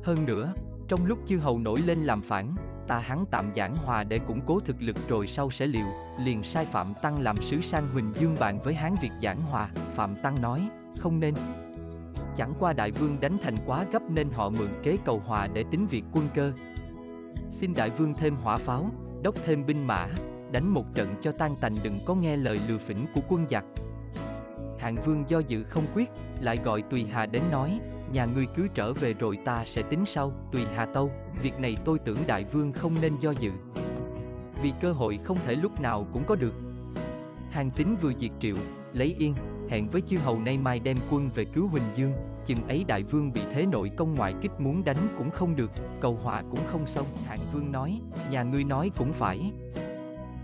Hơn 0.02 0.26
nữa, 0.26 0.52
trong 0.88 1.06
lúc 1.06 1.18
chư 1.26 1.38
hầu 1.38 1.58
nổi 1.58 1.80
lên 1.86 1.98
làm 1.98 2.22
phản, 2.22 2.54
ta 2.88 2.98
hắn 2.98 3.24
tạm 3.30 3.52
giảng 3.56 3.76
hòa 3.76 4.04
để 4.04 4.18
củng 4.18 4.40
cố 4.46 4.60
thực 4.60 4.82
lực 4.82 4.96
rồi 5.08 5.26
sau 5.26 5.50
sẽ 5.50 5.66
liệu, 5.66 5.86
liền 6.24 6.42
sai 6.42 6.64
Phạm 6.64 6.94
Tăng 7.02 7.20
làm 7.20 7.36
sứ 7.36 7.60
sang 7.60 7.84
Huỳnh 7.92 8.12
Dương 8.14 8.36
bạn 8.40 8.58
với 8.58 8.74
Hán 8.74 8.94
việc 9.02 9.12
giảng 9.22 9.42
hòa, 9.42 9.70
Phạm 9.94 10.14
Tăng 10.22 10.42
nói, 10.42 10.68
không 10.98 11.20
nên. 11.20 11.34
Chẳng 12.40 12.52
qua 12.58 12.72
đại 12.72 12.90
vương 12.90 13.16
đánh 13.20 13.38
thành 13.42 13.54
quá 13.66 13.86
gấp 13.92 14.02
nên 14.10 14.30
họ 14.30 14.50
mượn 14.50 14.68
kế 14.82 14.96
cầu 15.04 15.22
hòa 15.26 15.48
để 15.52 15.64
tính 15.70 15.86
việc 15.86 16.04
quân 16.12 16.24
cơ. 16.34 16.52
Xin 17.52 17.74
đại 17.74 17.90
vương 17.90 18.14
thêm 18.14 18.36
hỏa 18.36 18.56
pháo, 18.56 18.90
đốc 19.22 19.34
thêm 19.44 19.66
binh 19.66 19.86
mã, 19.86 20.08
đánh 20.52 20.68
một 20.68 20.84
trận 20.94 21.08
cho 21.22 21.32
tan 21.32 21.50
tành 21.60 21.76
đừng 21.82 21.98
có 22.04 22.14
nghe 22.14 22.36
lời 22.36 22.60
lừa 22.68 22.78
phỉnh 22.78 23.06
của 23.14 23.20
quân 23.28 23.46
giặc. 23.50 23.64
Hạng 24.78 24.96
vương 25.06 25.24
do 25.28 25.38
dự 25.38 25.64
không 25.64 25.84
quyết, 25.94 26.08
lại 26.40 26.58
gọi 26.64 26.82
Tùy 26.82 27.06
Hà 27.12 27.26
đến 27.26 27.42
nói, 27.50 27.80
nhà 28.12 28.26
ngươi 28.34 28.46
cứ 28.56 28.68
trở 28.74 28.92
về 28.92 29.14
rồi 29.14 29.38
ta 29.44 29.64
sẽ 29.66 29.82
tính 29.82 30.04
sau, 30.06 30.32
Tùy 30.52 30.62
Hà 30.74 30.86
tâu, 30.86 31.10
việc 31.42 31.60
này 31.60 31.76
tôi 31.84 31.98
tưởng 31.98 32.18
đại 32.26 32.44
vương 32.44 32.72
không 32.72 32.92
nên 33.00 33.12
do 33.20 33.30
dự. 33.30 33.50
Vì 34.62 34.72
cơ 34.80 34.92
hội 34.92 35.18
không 35.24 35.36
thể 35.46 35.54
lúc 35.54 35.80
nào 35.80 36.06
cũng 36.12 36.24
có 36.26 36.34
được. 36.34 36.54
Hàng 37.50 37.70
tín 37.70 37.96
vừa 38.02 38.12
diệt 38.20 38.30
triệu, 38.40 38.56
lấy 38.92 39.16
yên, 39.18 39.34
hẹn 39.70 39.88
với 39.88 40.02
chư 40.08 40.16
hầu 40.16 40.38
nay 40.38 40.58
mai 40.58 40.80
đem 40.80 40.96
quân 41.10 41.30
về 41.34 41.44
cứu 41.44 41.68
Huỳnh 41.68 41.82
Dương, 41.96 42.12
chừng 42.46 42.68
ấy 42.68 42.84
đại 42.88 43.02
vương 43.02 43.32
bị 43.32 43.40
thế 43.52 43.66
nội 43.66 43.90
công 43.96 44.14
ngoại 44.14 44.34
kích 44.42 44.52
muốn 44.58 44.84
đánh 44.84 45.08
cũng 45.18 45.30
không 45.30 45.56
được, 45.56 45.70
cầu 46.00 46.18
hòa 46.22 46.42
cũng 46.50 46.60
không 46.66 46.86
xong. 46.86 47.06
Hạng 47.26 47.40
vương 47.52 47.72
nói, 47.72 48.00
nhà 48.30 48.42
ngươi 48.42 48.64
nói 48.64 48.90
cũng 48.96 49.12
phải. 49.12 49.52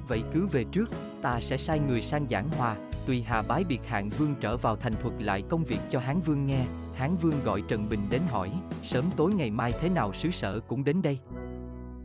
Vậy 0.08 0.22
cứ 0.34 0.46
về 0.46 0.64
trước, 0.72 0.90
ta 1.22 1.40
sẽ 1.40 1.56
sai 1.56 1.80
người 1.80 2.02
sang 2.02 2.26
giảng 2.30 2.48
hòa, 2.48 2.76
tùy 3.06 3.22
hà 3.22 3.42
bái 3.48 3.64
biệt 3.68 3.80
hạng 3.86 4.08
vương 4.08 4.34
trở 4.40 4.56
vào 4.56 4.76
thành 4.76 4.92
thuật 5.02 5.14
lại 5.18 5.42
công 5.48 5.64
việc 5.64 5.80
cho 5.90 5.98
hán 5.98 6.20
vương 6.20 6.44
nghe. 6.44 6.64
Hán 6.94 7.16
vương 7.16 7.44
gọi 7.44 7.62
Trần 7.68 7.88
Bình 7.88 8.00
đến 8.10 8.20
hỏi, 8.28 8.52
sớm 8.84 9.04
tối 9.16 9.32
ngày 9.34 9.50
mai 9.50 9.72
thế 9.80 9.88
nào 9.88 10.12
sứ 10.14 10.30
sở 10.30 10.60
cũng 10.60 10.84
đến 10.84 11.02
đây. 11.02 11.18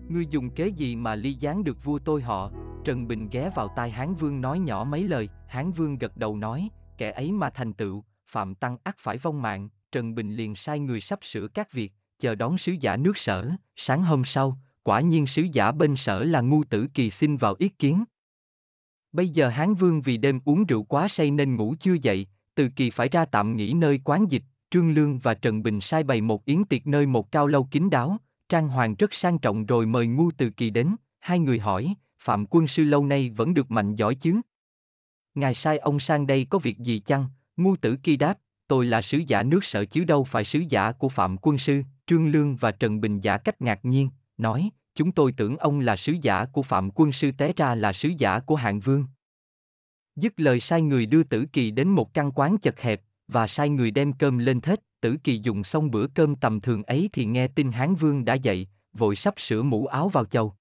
Ngươi 0.10 0.26
dùng 0.26 0.50
kế 0.50 0.68
gì 0.68 0.96
mà 0.96 1.16
ly 1.16 1.34
gián 1.34 1.64
được 1.64 1.84
vua 1.84 2.00
tôi 2.00 2.22
họ? 2.22 2.52
Trần 2.84 3.08
Bình 3.08 3.30
ghé 3.32 3.52
vào 3.56 3.68
tai 3.76 3.92
Hán 3.92 4.16
Vương 4.16 4.42
nói 4.42 4.60
nhỏ 4.60 4.84
mấy 4.84 5.04
lời, 5.04 5.30
Hán 5.48 5.72
Vương 5.72 5.98
gật 5.98 6.18
đầu 6.18 6.38
nói, 6.38 6.70
kẻ 6.98 7.12
ấy 7.12 7.32
mà 7.32 7.50
thành 7.50 7.74
tựu, 7.74 8.04
Phạm 8.28 8.56
Tăng 8.56 8.78
ắt 8.84 8.96
phải 8.98 9.18
vong 9.18 9.42
mạng, 9.42 9.70
Trần 9.92 10.16
Bình 10.16 10.36
liền 10.36 10.56
sai 10.56 10.80
người 10.80 11.02
sắp 11.02 11.20
sửa 11.22 11.48
các 11.48 11.72
việc, 11.72 11.94
chờ 12.20 12.36
đón 12.36 12.58
sứ 12.58 12.72
giả 12.72 12.98
nước 12.98 13.18
sở, 13.18 13.52
sáng 13.76 14.04
hôm 14.04 14.26
sau, 14.26 14.58
quả 14.84 15.02
nhiên 15.02 15.28
sứ 15.28 15.42
giả 15.54 15.72
bên 15.72 15.96
sở 15.96 16.24
là 16.24 16.42
ngu 16.42 16.64
tử 16.64 16.88
kỳ 16.94 17.10
xin 17.10 17.38
vào 17.38 17.56
ý 17.60 17.70
kiến. 17.70 18.04
Bây 19.12 19.30
giờ 19.30 19.50
Hán 19.50 19.74
Vương 19.74 20.02
vì 20.02 20.18
đêm 20.18 20.40
uống 20.46 20.66
rượu 20.66 20.84
quá 20.84 21.08
say 21.08 21.32
nên 21.32 21.56
ngủ 21.56 21.76
chưa 21.80 21.94
dậy, 22.02 22.28
từ 22.56 22.70
kỳ 22.76 22.90
phải 22.90 23.10
ra 23.10 23.26
tạm 23.26 23.56
nghỉ 23.56 23.74
nơi 23.74 24.00
quán 24.04 24.26
dịch, 24.30 24.44
Trương 24.72 24.92
Lương 24.92 25.20
và 25.20 25.34
Trần 25.34 25.64
Bình 25.64 25.82
sai 25.82 26.04
bày 26.04 26.22
một 26.22 26.46
yến 26.46 26.64
tiệc 26.64 26.88
nơi 26.88 27.06
một 27.06 27.32
cao 27.32 27.48
lâu 27.48 27.68
kín 27.72 27.90
đáo, 27.90 28.18
trang 28.50 28.68
hoàng 28.68 28.96
rất 28.96 29.14
sang 29.14 29.40
trọng 29.40 29.66
rồi 29.66 29.86
mời 29.86 30.08
ngu 30.08 30.32
từ 30.32 30.50
kỳ 30.50 30.70
đến, 30.70 30.96
hai 31.20 31.40
người 31.40 31.60
hỏi, 31.60 31.96
Phạm 32.24 32.46
quân 32.50 32.68
sư 32.68 32.84
lâu 32.84 33.06
nay 33.06 33.30
vẫn 33.30 33.54
được 33.54 33.72
mạnh 33.72 33.96
giỏi 33.96 34.16
chứ? 34.16 34.42
Ngài 35.36 35.56
sai 35.56 35.78
ông 35.78 36.00
sang 36.00 36.28
đây 36.28 36.48
có 36.50 36.58
việc 36.58 36.78
gì 36.78 37.00
chăng? 37.00 37.28
Ngu 37.58 37.76
tử 37.76 37.96
kỳ 38.04 38.18
đáp, 38.18 38.38
tôi 38.72 38.86
là 38.86 39.02
sứ 39.02 39.18
giả 39.28 39.44
nước 39.44 39.64
sở 39.64 39.86
chứ 39.86 40.04
đâu 40.04 40.24
phải 40.24 40.44
sứ 40.44 40.60
giả 40.70 40.92
của 40.92 41.10
Phạm 41.10 41.38
quân 41.38 41.58
sư, 41.58 41.82
Trương 42.08 42.28
Lương 42.28 42.56
và 42.56 42.72
Trần 42.72 43.02
Bình 43.02 43.20
giả 43.20 43.38
cách 43.38 43.62
ngạc 43.62 43.86
nhiên, 43.86 44.10
nói, 44.38 44.70
chúng 44.96 45.12
tôi 45.12 45.32
tưởng 45.32 45.58
ông 45.58 45.80
là 45.80 45.96
sứ 45.96 46.14
giả 46.22 46.46
của 46.46 46.64
Phạm 46.64 46.92
quân 46.92 47.12
sư 47.12 47.32
té 47.38 47.54
ra 47.56 47.76
là 47.76 47.94
sứ 47.94 48.10
giả 48.18 48.40
của 48.40 48.56
hạng 48.56 48.80
vương. 48.80 49.06
Dứt 50.16 50.34
lời 50.38 50.60
sai 50.60 50.82
người 50.82 51.06
đưa 51.06 51.24
tử 51.24 51.46
kỳ 51.54 51.72
đến 51.72 51.90
một 51.90 52.14
căn 52.14 52.32
quán 52.32 52.58
chật 52.58 52.80
hẹp, 52.80 53.02
và 53.28 53.48
sai 53.48 53.70
người 53.70 53.92
đem 53.92 54.14
cơm 54.14 54.38
lên 54.38 54.62
thết, 54.62 54.84
tử 55.02 55.16
kỳ 55.24 55.40
dùng 55.44 55.64
xong 55.64 55.92
bữa 55.92 56.08
cơm 56.08 56.36
tầm 56.36 56.62
thường 56.62 56.84
ấy 56.84 57.10
thì 57.14 57.26
nghe 57.26 57.48
tin 57.48 57.72
Hán 57.72 57.96
Vương 57.96 58.26
đã 58.26 58.34
dậy, 58.34 58.68
vội 58.94 59.16
sắp 59.16 59.34
sửa 59.38 59.64
mũ 59.64 59.86
áo 59.86 60.10
vào 60.10 60.26
chầu. 60.26 60.54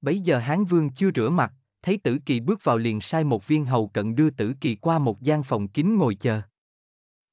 Bấy 0.00 0.20
giờ 0.20 0.38
Hán 0.38 0.64
Vương 0.64 0.90
chưa 0.90 1.10
rửa 1.14 1.30
mặt, 1.30 1.52
thấy 1.82 1.98
Tử 1.98 2.18
Kỳ 2.26 2.40
bước 2.40 2.64
vào 2.64 2.78
liền 2.78 3.00
sai 3.00 3.24
một 3.24 3.46
viên 3.46 3.64
hầu 3.64 3.88
cận 3.88 4.14
đưa 4.14 4.30
Tử 4.30 4.54
Kỳ 4.60 4.74
qua 4.74 4.98
một 4.98 5.20
gian 5.20 5.42
phòng 5.42 5.68
kín 5.68 5.96
ngồi 5.96 6.14
chờ. 6.14 6.42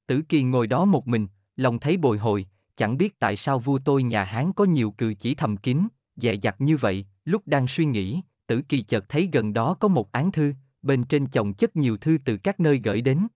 Tử 0.06 0.22
Kỳ 0.28 0.42
ngồi 0.42 0.66
đó 0.66 0.84
một 0.84 1.08
mình, 1.08 1.26
lòng 1.56 1.78
thấy 1.78 1.96
bồi 1.96 2.18
hồi, 2.18 2.46
chẳng 2.76 2.98
biết 2.98 3.18
tại 3.18 3.36
sao 3.36 3.58
vua 3.58 3.78
tôi 3.84 4.02
nhà 4.02 4.24
Hán 4.24 4.52
có 4.52 4.64
nhiều 4.64 4.90
cử 4.90 5.14
chỉ 5.20 5.34
thầm 5.34 5.56
kín, 5.56 5.88
dè 6.16 6.34
dặt 6.34 6.56
như 6.58 6.76
vậy, 6.76 7.06
lúc 7.24 7.42
đang 7.46 7.68
suy 7.68 7.84
nghĩ, 7.84 8.20
Tử 8.46 8.62
Kỳ 8.68 8.82
chợt 8.82 9.08
thấy 9.08 9.28
gần 9.32 9.52
đó 9.52 9.74
có 9.80 9.88
một 9.88 10.12
án 10.12 10.32
thư, 10.32 10.52
bên 10.82 11.04
trên 11.04 11.26
chồng 11.26 11.54
chất 11.54 11.76
nhiều 11.76 11.96
thư 11.96 12.18
từ 12.24 12.36
các 12.36 12.60
nơi 12.60 12.80
gửi 12.84 13.00
đến. 13.00 13.26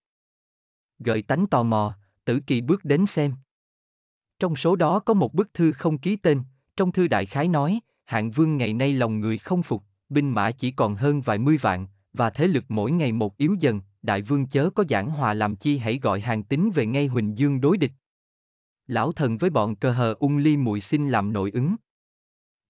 Gợi 0.98 1.22
tánh 1.22 1.46
tò 1.46 1.62
mò, 1.62 1.94
Tử 2.24 2.40
Kỳ 2.46 2.60
bước 2.60 2.84
đến 2.84 3.06
xem. 3.06 3.34
Trong 4.38 4.56
số 4.56 4.76
đó 4.76 4.98
có 4.98 5.14
một 5.14 5.34
bức 5.34 5.54
thư 5.54 5.72
không 5.72 5.98
ký 5.98 6.16
tên, 6.16 6.42
trong 6.76 6.92
thư 6.92 7.08
đại 7.08 7.26
khái 7.26 7.48
nói, 7.48 7.80
hạng 8.04 8.30
vương 8.30 8.56
ngày 8.56 8.72
nay 8.72 8.92
lòng 8.92 9.20
người 9.20 9.38
không 9.38 9.62
phục, 9.62 9.82
binh 10.08 10.30
mã 10.30 10.50
chỉ 10.50 10.70
còn 10.70 10.94
hơn 10.94 11.20
vài 11.20 11.38
mươi 11.38 11.58
vạn, 11.62 11.86
và 12.12 12.30
thế 12.30 12.46
lực 12.46 12.64
mỗi 12.68 12.90
ngày 12.90 13.12
một 13.12 13.36
yếu 13.36 13.56
dần, 13.60 13.80
đại 14.02 14.22
vương 14.22 14.46
chớ 14.46 14.70
có 14.74 14.84
giảng 14.88 15.10
hòa 15.10 15.34
làm 15.34 15.56
chi 15.56 15.78
hãy 15.78 15.98
gọi 16.02 16.20
hàng 16.20 16.42
tín 16.42 16.70
về 16.74 16.86
ngay 16.86 17.06
Huỳnh 17.06 17.38
Dương 17.38 17.60
đối 17.60 17.76
địch. 17.76 17.92
Lão 18.86 19.12
thần 19.12 19.38
với 19.38 19.50
bọn 19.50 19.76
cơ 19.76 19.92
hờ 19.92 20.14
ung 20.18 20.36
ly 20.36 20.56
muội 20.56 20.80
xin 20.80 21.08
làm 21.08 21.32
nội 21.32 21.50
ứng. 21.50 21.76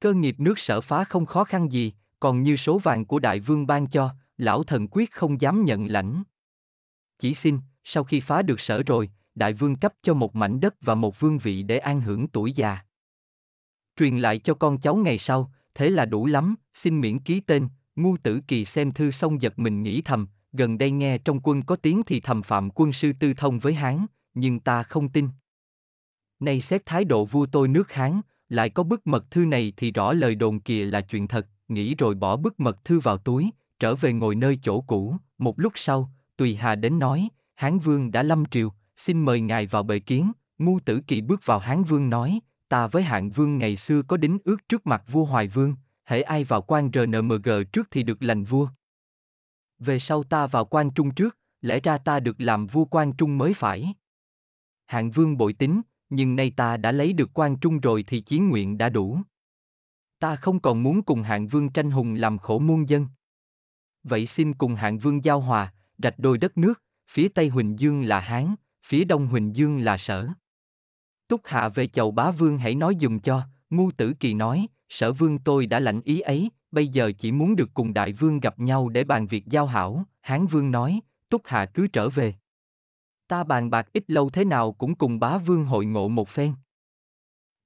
Cơ 0.01 0.13
nghiệp 0.13 0.41
nước 0.41 0.59
sở 0.59 0.81
phá 0.81 1.05
không 1.05 1.27
khó 1.27 1.45
khăn 1.45 1.73
gì, 1.73 1.93
còn 2.21 2.43
như 2.43 2.57
số 2.57 2.79
vàng 2.79 3.05
của 3.05 3.19
đại 3.19 3.41
vương 3.41 3.67
ban 3.67 3.87
cho, 3.87 4.15
lão 4.37 4.63
thần 4.63 4.89
quyết 4.91 5.13
không 5.13 5.41
dám 5.41 5.65
nhận 5.65 5.87
lãnh. 5.87 6.23
Chỉ 7.19 7.35
xin, 7.35 7.59
sau 7.85 8.05
khi 8.05 8.21
phá 8.21 8.43
được 8.43 8.61
sở 8.61 8.83
rồi, 8.83 9.11
đại 9.35 9.53
vương 9.53 9.77
cấp 9.77 9.95
cho 10.03 10.15
một 10.15 10.37
mảnh 10.37 10.61
đất 10.61 10.75
và 10.81 10.95
một 10.95 11.21
vương 11.21 11.39
vị 11.39 11.63
để 11.63 11.79
an 11.79 12.01
hưởng 12.01 12.29
tuổi 12.29 12.53
già. 12.53 12.79
Truyền 13.97 14.19
lại 14.19 14.39
cho 14.39 14.55
con 14.55 14.79
cháu 14.79 14.97
ngày 14.97 15.19
sau, 15.19 15.53
thế 15.75 15.91
là 15.91 16.05
đủ 16.05 16.27
lắm, 16.27 16.55
xin 16.75 17.01
miễn 17.01 17.19
ký 17.19 17.41
tên, 17.41 17.69
ngu 17.97 18.17
tử 18.17 18.41
kỳ 18.49 18.65
xem 18.65 18.93
thư 18.93 19.11
xong 19.11 19.43
giật 19.43 19.59
mình 19.59 19.83
nghĩ 19.83 20.03
thầm, 20.03 20.29
gần 20.53 20.79
đây 20.79 20.91
nghe 20.91 21.19
trong 21.19 21.41
quân 21.41 21.63
có 21.63 21.77
tiếng 21.77 22.03
thì 22.07 22.21
thầm 22.21 22.43
phạm 22.43 22.71
quân 22.71 22.93
sư 22.93 23.13
tư 23.21 23.35
thông 23.35 23.59
với 23.59 23.75
Hán, 23.75 24.07
nhưng 24.35 24.61
ta 24.61 24.83
không 24.83 25.09
tin. 25.09 25.29
Nay 26.41 26.61
xét 26.61 26.87
thái 26.87 27.05
độ 27.05 27.25
vua 27.25 27.47
tôi 27.47 27.69
nước 27.69 27.93
Hán, 27.93 28.21
lại 28.49 28.71
có 28.71 28.83
bức 28.83 29.07
mật 29.07 29.31
thư 29.31 29.45
này 29.45 29.73
thì 29.77 29.93
rõ 29.93 30.13
lời 30.13 30.35
đồn 30.35 30.61
kìa 30.61 30.85
là 30.85 31.01
chuyện 31.01 31.29
thật, 31.29 31.47
nghĩ 31.69 31.95
rồi 31.95 32.15
bỏ 32.15 32.37
bức 32.37 32.61
mật 32.61 32.85
thư 32.85 33.01
vào 33.01 33.17
túi, 33.17 33.51
trở 33.79 33.95
về 33.95 34.13
ngồi 34.13 34.35
nơi 34.35 34.59
chỗ 34.63 34.81
cũ, 34.81 35.17
một 35.39 35.61
lúc 35.61 35.73
sau, 35.77 36.11
Tùy 36.37 36.57
Hà 36.57 36.75
đến 36.75 36.99
nói, 36.99 37.29
Hán 37.55 37.79
Vương 37.79 38.11
đã 38.11 38.23
lâm 38.23 38.45
triều, 38.45 38.73
xin 38.97 39.25
mời 39.25 39.41
ngài 39.41 39.67
vào 39.67 39.83
bệ 39.83 39.99
kiến, 39.99 40.33
ngu 40.59 40.81
tử 40.81 41.01
kỳ 41.07 41.21
bước 41.21 41.47
vào 41.47 41.59
Hán 41.59 41.85
Vương 41.85 42.11
nói, 42.11 42.41
ta 42.71 42.87
với 42.87 43.03
hạng 43.03 43.31
vương 43.31 43.59
ngày 43.59 43.77
xưa 43.77 44.03
có 44.03 44.17
đính 44.17 44.39
ước 44.45 44.69
trước 44.69 44.87
mặt 44.87 45.03
vua 45.13 45.25
Hoài 45.25 45.49
Vương, 45.49 45.75
hễ 46.05 46.23
ai 46.23 46.45
vào 46.45 46.63
quan 46.63 46.91
RNMG 46.95 47.49
trước 47.73 47.89
thì 47.91 48.03
được 48.03 48.23
lành 48.23 48.45
vua. 48.45 48.69
Về 49.81 49.99
sau 49.99 50.23
ta 50.23 50.47
vào 50.47 50.65
quan 50.65 50.91
trung 50.91 51.15
trước, 51.15 51.39
lẽ 51.61 51.81
ra 51.81 51.99
ta 51.99 52.21
được 52.21 52.37
làm 52.39 52.67
vua 52.67 52.85
quan 52.85 53.13
trung 53.13 53.39
mới 53.39 53.55
phải. 53.55 53.95
Hạng 54.87 55.11
vương 55.11 55.37
bội 55.37 55.53
tính, 55.53 55.81
nhưng 56.11 56.37
nay 56.37 56.53
ta 56.57 56.77
đã 56.77 56.93
lấy 56.93 57.13
được 57.13 57.31
quan 57.35 57.57
trung 57.57 57.81
rồi 57.81 58.05
thì 58.07 58.21
chiến 58.21 58.49
nguyện 58.49 58.79
đã 58.79 58.89
đủ. 58.89 59.21
Ta 60.19 60.37
không 60.37 60.61
còn 60.61 60.83
muốn 60.83 61.03
cùng 61.03 61.23
hạng 61.23 61.49
vương 61.49 61.73
tranh 61.73 61.91
hùng 61.91 62.15
làm 62.15 62.39
khổ 62.39 62.59
muôn 62.59 62.89
dân. 62.89 63.07
Vậy 64.03 64.27
xin 64.27 64.55
cùng 64.55 64.75
hạng 64.75 64.99
vương 64.99 65.25
giao 65.25 65.41
hòa, 65.41 65.75
rạch 65.99 66.19
đôi 66.19 66.39
đất 66.39 66.59
nước, 66.59 66.83
phía 67.11 67.29
Tây 67.29 67.49
Huỳnh 67.49 67.79
Dương 67.79 68.03
là 68.03 68.21
Hán, 68.21 68.55
phía 68.87 69.05
Đông 69.05 69.27
Huỳnh 69.27 69.57
Dương 69.57 69.79
là 69.79 69.99
Sở. 69.99 70.29
Túc 71.29 71.41
hạ 71.45 71.69
về 71.69 71.87
chầu 71.87 72.11
bá 72.11 72.31
vương 72.31 72.59
hãy 72.59 72.75
nói 72.75 72.97
dùm 73.01 73.19
cho, 73.19 73.43
ngu 73.71 73.91
tử 73.91 74.13
kỳ 74.21 74.35
nói, 74.35 74.67
sở 74.89 75.13
vương 75.13 75.39
tôi 75.39 75.67
đã 75.67 75.81
lãnh 75.81 76.01
ý 76.03 76.21
ấy, 76.21 76.51
bây 76.73 76.89
giờ 76.89 77.13
chỉ 77.19 77.33
muốn 77.33 77.57
được 77.57 77.71
cùng 77.75 77.95
đại 77.95 78.13
vương 78.13 78.41
gặp 78.41 78.59
nhau 78.59 78.89
để 78.89 79.05
bàn 79.05 79.27
việc 79.27 79.47
giao 79.47 79.67
hảo, 79.67 80.05
hán 80.21 80.47
vương 80.47 80.71
nói, 80.71 81.01
túc 81.29 81.43
hạ 81.45 81.67
cứ 81.67 81.87
trở 81.87 82.09
về. 82.09 82.35
Ta 83.29 83.45
bàn 83.45 83.71
bạc 83.71 83.89
ít 83.93 84.05
lâu 84.07 84.31
thế 84.31 84.45
nào 84.45 84.73
cũng 84.73 84.95
cùng 84.95 85.21
bá 85.21 85.39
vương 85.39 85.65
hội 85.65 85.87
ngộ 85.87 86.09
một 86.09 86.29
phen. 86.29 86.55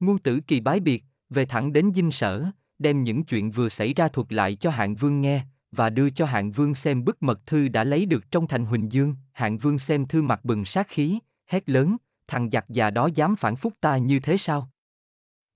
Ngu 0.01 0.19
tử 0.19 0.41
kỳ 0.47 0.61
bái 0.61 0.81
biệt, 0.81 1.05
về 1.31 1.47
thẳng 1.47 1.73
đến 1.73 1.93
dinh 1.95 2.11
sở, 2.11 2.45
đem 2.79 3.05
những 3.05 3.25
chuyện 3.25 3.51
vừa 3.51 3.69
xảy 3.69 3.95
ra 3.95 4.09
thuật 4.09 4.33
lại 4.33 4.55
cho 4.55 4.71
hạng 4.71 4.95
vương 4.95 5.21
nghe, 5.21 5.45
và 5.73 5.91
đưa 5.91 6.11
cho 6.11 6.27
hạng 6.27 6.53
vương 6.53 6.75
xem 6.75 7.05
bức 7.05 7.23
mật 7.23 7.47
thư 7.47 7.69
đã 7.69 7.85
lấy 7.85 8.07
được 8.07 8.31
trong 8.31 8.47
thành 8.47 8.65
Huỳnh 8.65 8.93
Dương, 8.93 9.17
hạng 9.33 9.59
vương 9.59 9.79
xem 9.79 10.07
thư 10.07 10.23
mặt 10.23 10.45
bừng 10.45 10.65
sát 10.65 10.89
khí, 10.89 11.19
hét 11.47 11.69
lớn, 11.69 11.97
thằng 12.29 12.51
giặc 12.51 12.65
già 12.69 12.91
đó 12.91 13.09
dám 13.15 13.37
phản 13.37 13.57
phúc 13.57 13.75
ta 13.81 13.97
như 13.97 14.21
thế 14.21 14.39
sao? 14.39 14.71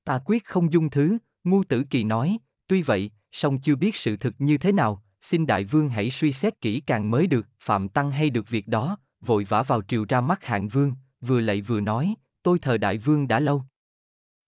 Ta 0.05 0.21
quyết 0.25 0.45
không 0.45 0.73
dung 0.73 0.91
thứ, 0.91 1.19
ngu 1.45 1.65
tử 1.65 1.85
kỳ 1.91 2.05
nói, 2.05 2.39
tuy 2.67 2.83
vậy, 2.83 3.11
song 3.33 3.59
chưa 3.61 3.77
biết 3.77 3.97
sự 3.97 4.17
thực 4.17 4.35
như 4.39 4.59
thế 4.59 4.73
nào, 4.73 5.03
xin 5.21 5.47
đại 5.47 5.65
vương 5.65 5.89
hãy 5.89 6.11
suy 6.11 6.33
xét 6.33 6.61
kỹ 6.61 6.81
càng 6.87 7.11
mới 7.11 7.27
được, 7.27 7.47
phạm 7.61 7.89
tăng 7.89 8.11
hay 8.11 8.31
được 8.31 8.49
việc 8.49 8.69
đó, 8.69 8.99
vội 9.21 9.45
vã 9.45 9.63
vào 9.63 9.83
triều 9.83 10.05
ra 10.09 10.21
mắt 10.21 10.45
hạng 10.45 10.69
vương, 10.69 10.95
vừa 11.21 11.41
lạy 11.41 11.61
vừa 11.61 11.81
nói, 11.81 12.15
tôi 12.43 12.59
thờ 12.59 12.79
đại 12.79 12.99
vương 12.99 13.29
đã 13.29 13.41
lâu. 13.41 13.63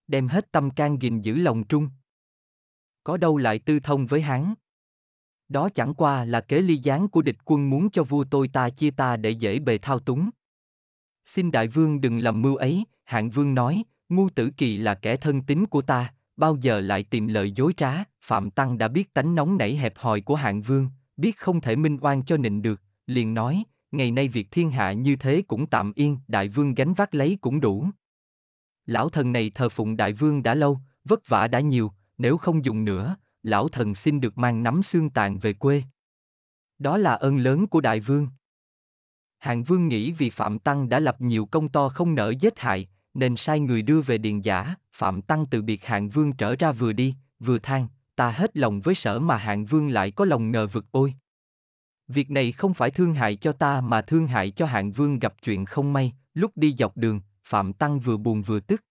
Đem 0.06 0.28
hết 0.28 0.52
tâm 0.52 0.70
can 0.70 1.02
gìn 1.02 1.20
giữ 1.20 1.36
lòng 1.36 1.64
trung. 1.64 1.88
Có 3.04 3.16
đâu 3.16 3.36
lại 3.36 3.58
tư 3.58 3.80
thông 3.80 4.06
với 4.06 4.22
hắn. 4.22 4.54
Đó 5.48 5.68
chẳng 5.74 5.94
qua 5.94 6.24
là 6.24 6.40
kế 6.40 6.60
ly 6.60 6.76
gián 6.76 7.08
của 7.08 7.22
địch 7.22 7.36
quân 7.44 7.70
muốn 7.70 7.90
cho 7.90 8.04
vua 8.04 8.24
tôi 8.24 8.48
ta 8.48 8.70
chia 8.70 8.90
ta 8.90 9.16
để 9.16 9.30
dễ 9.30 9.58
bề 9.58 9.78
thao 9.78 9.98
túng. 9.98 10.30
Xin 11.24 11.50
đại 11.50 11.68
vương 11.68 12.00
đừng 12.00 12.18
làm 12.18 12.42
mưu 12.42 12.56
ấy, 12.56 12.84
hạng 13.04 13.30
vương 13.30 13.54
nói, 13.54 13.84
ngu 14.08 14.30
tử 14.30 14.50
kỳ 14.56 14.76
là 14.76 14.94
kẻ 14.94 15.16
thân 15.16 15.42
tín 15.42 15.66
của 15.66 15.82
ta, 15.82 16.14
bao 16.36 16.56
giờ 16.56 16.80
lại 16.80 17.04
tìm 17.04 17.26
lợi 17.26 17.52
dối 17.52 17.72
trá, 17.76 18.04
Phạm 18.22 18.50
Tăng 18.50 18.78
đã 18.78 18.88
biết 18.88 19.14
tánh 19.14 19.34
nóng 19.34 19.58
nảy 19.58 19.76
hẹp 19.76 19.92
hòi 19.96 20.20
của 20.20 20.34
hạng 20.34 20.62
vương, 20.62 20.90
biết 21.16 21.38
không 21.38 21.60
thể 21.60 21.76
minh 21.76 21.98
oan 22.00 22.24
cho 22.24 22.36
nịnh 22.36 22.62
được, 22.62 22.82
liền 23.06 23.34
nói, 23.34 23.64
ngày 23.92 24.10
nay 24.10 24.28
việc 24.28 24.48
thiên 24.50 24.70
hạ 24.70 24.92
như 24.92 25.16
thế 25.16 25.42
cũng 25.48 25.66
tạm 25.66 25.92
yên, 25.94 26.18
đại 26.28 26.48
vương 26.48 26.74
gánh 26.74 26.94
vác 26.94 27.14
lấy 27.14 27.38
cũng 27.40 27.60
đủ. 27.60 27.86
Lão 28.86 29.08
thần 29.08 29.32
này 29.32 29.50
thờ 29.54 29.68
phụng 29.68 29.96
đại 29.96 30.12
vương 30.12 30.42
đã 30.42 30.54
lâu, 30.54 30.80
vất 31.04 31.28
vả 31.28 31.48
đã 31.48 31.60
nhiều, 31.60 31.92
nếu 32.18 32.36
không 32.36 32.64
dùng 32.64 32.84
nữa, 32.84 33.16
lão 33.42 33.68
thần 33.68 33.94
xin 33.94 34.20
được 34.20 34.38
mang 34.38 34.62
nắm 34.62 34.82
xương 34.82 35.10
tàn 35.10 35.38
về 35.38 35.52
quê. 35.52 35.82
Đó 36.78 36.96
là 36.96 37.14
ơn 37.14 37.38
lớn 37.38 37.66
của 37.66 37.80
đại 37.80 38.00
vương. 38.00 38.28
Hạng 39.38 39.62
vương 39.62 39.88
nghĩ 39.88 40.12
vì 40.12 40.30
Phạm 40.30 40.58
Tăng 40.58 40.88
đã 40.88 41.00
lập 41.00 41.16
nhiều 41.20 41.46
công 41.46 41.68
to 41.68 41.88
không 41.88 42.14
nỡ 42.14 42.30
giết 42.40 42.58
hại, 42.58 42.88
nên 43.14 43.36
sai 43.36 43.60
người 43.60 43.82
đưa 43.82 44.00
về 44.00 44.18
điền 44.18 44.40
giả, 44.40 44.74
Phạm 44.92 45.22
Tăng 45.22 45.46
từ 45.50 45.62
biệt 45.62 45.84
hạng 45.84 46.08
vương 46.08 46.32
trở 46.32 46.56
ra 46.56 46.72
vừa 46.72 46.92
đi, 46.92 47.14
vừa 47.38 47.58
than, 47.58 47.88
ta 48.20 48.30
hết 48.30 48.56
lòng 48.56 48.80
với 48.80 48.94
sở 48.94 49.18
mà 49.18 49.36
hạng 49.36 49.64
vương 49.64 49.88
lại 49.88 50.10
có 50.10 50.24
lòng 50.24 50.50
ngờ 50.50 50.66
vực 50.66 50.86
ôi. 50.90 51.14
Việc 52.08 52.30
này 52.30 52.52
không 52.52 52.74
phải 52.74 52.90
thương 52.90 53.14
hại 53.14 53.36
cho 53.36 53.52
ta 53.52 53.80
mà 53.80 54.02
thương 54.02 54.26
hại 54.26 54.50
cho 54.50 54.66
hạng 54.66 54.92
vương 54.92 55.18
gặp 55.18 55.34
chuyện 55.42 55.64
không 55.64 55.92
may, 55.92 56.12
lúc 56.34 56.52
đi 56.56 56.74
dọc 56.78 56.96
đường, 56.96 57.20
Phạm 57.44 57.72
Tăng 57.72 58.00
vừa 58.00 58.16
buồn 58.16 58.42
vừa 58.42 58.60
tức. 58.60 58.84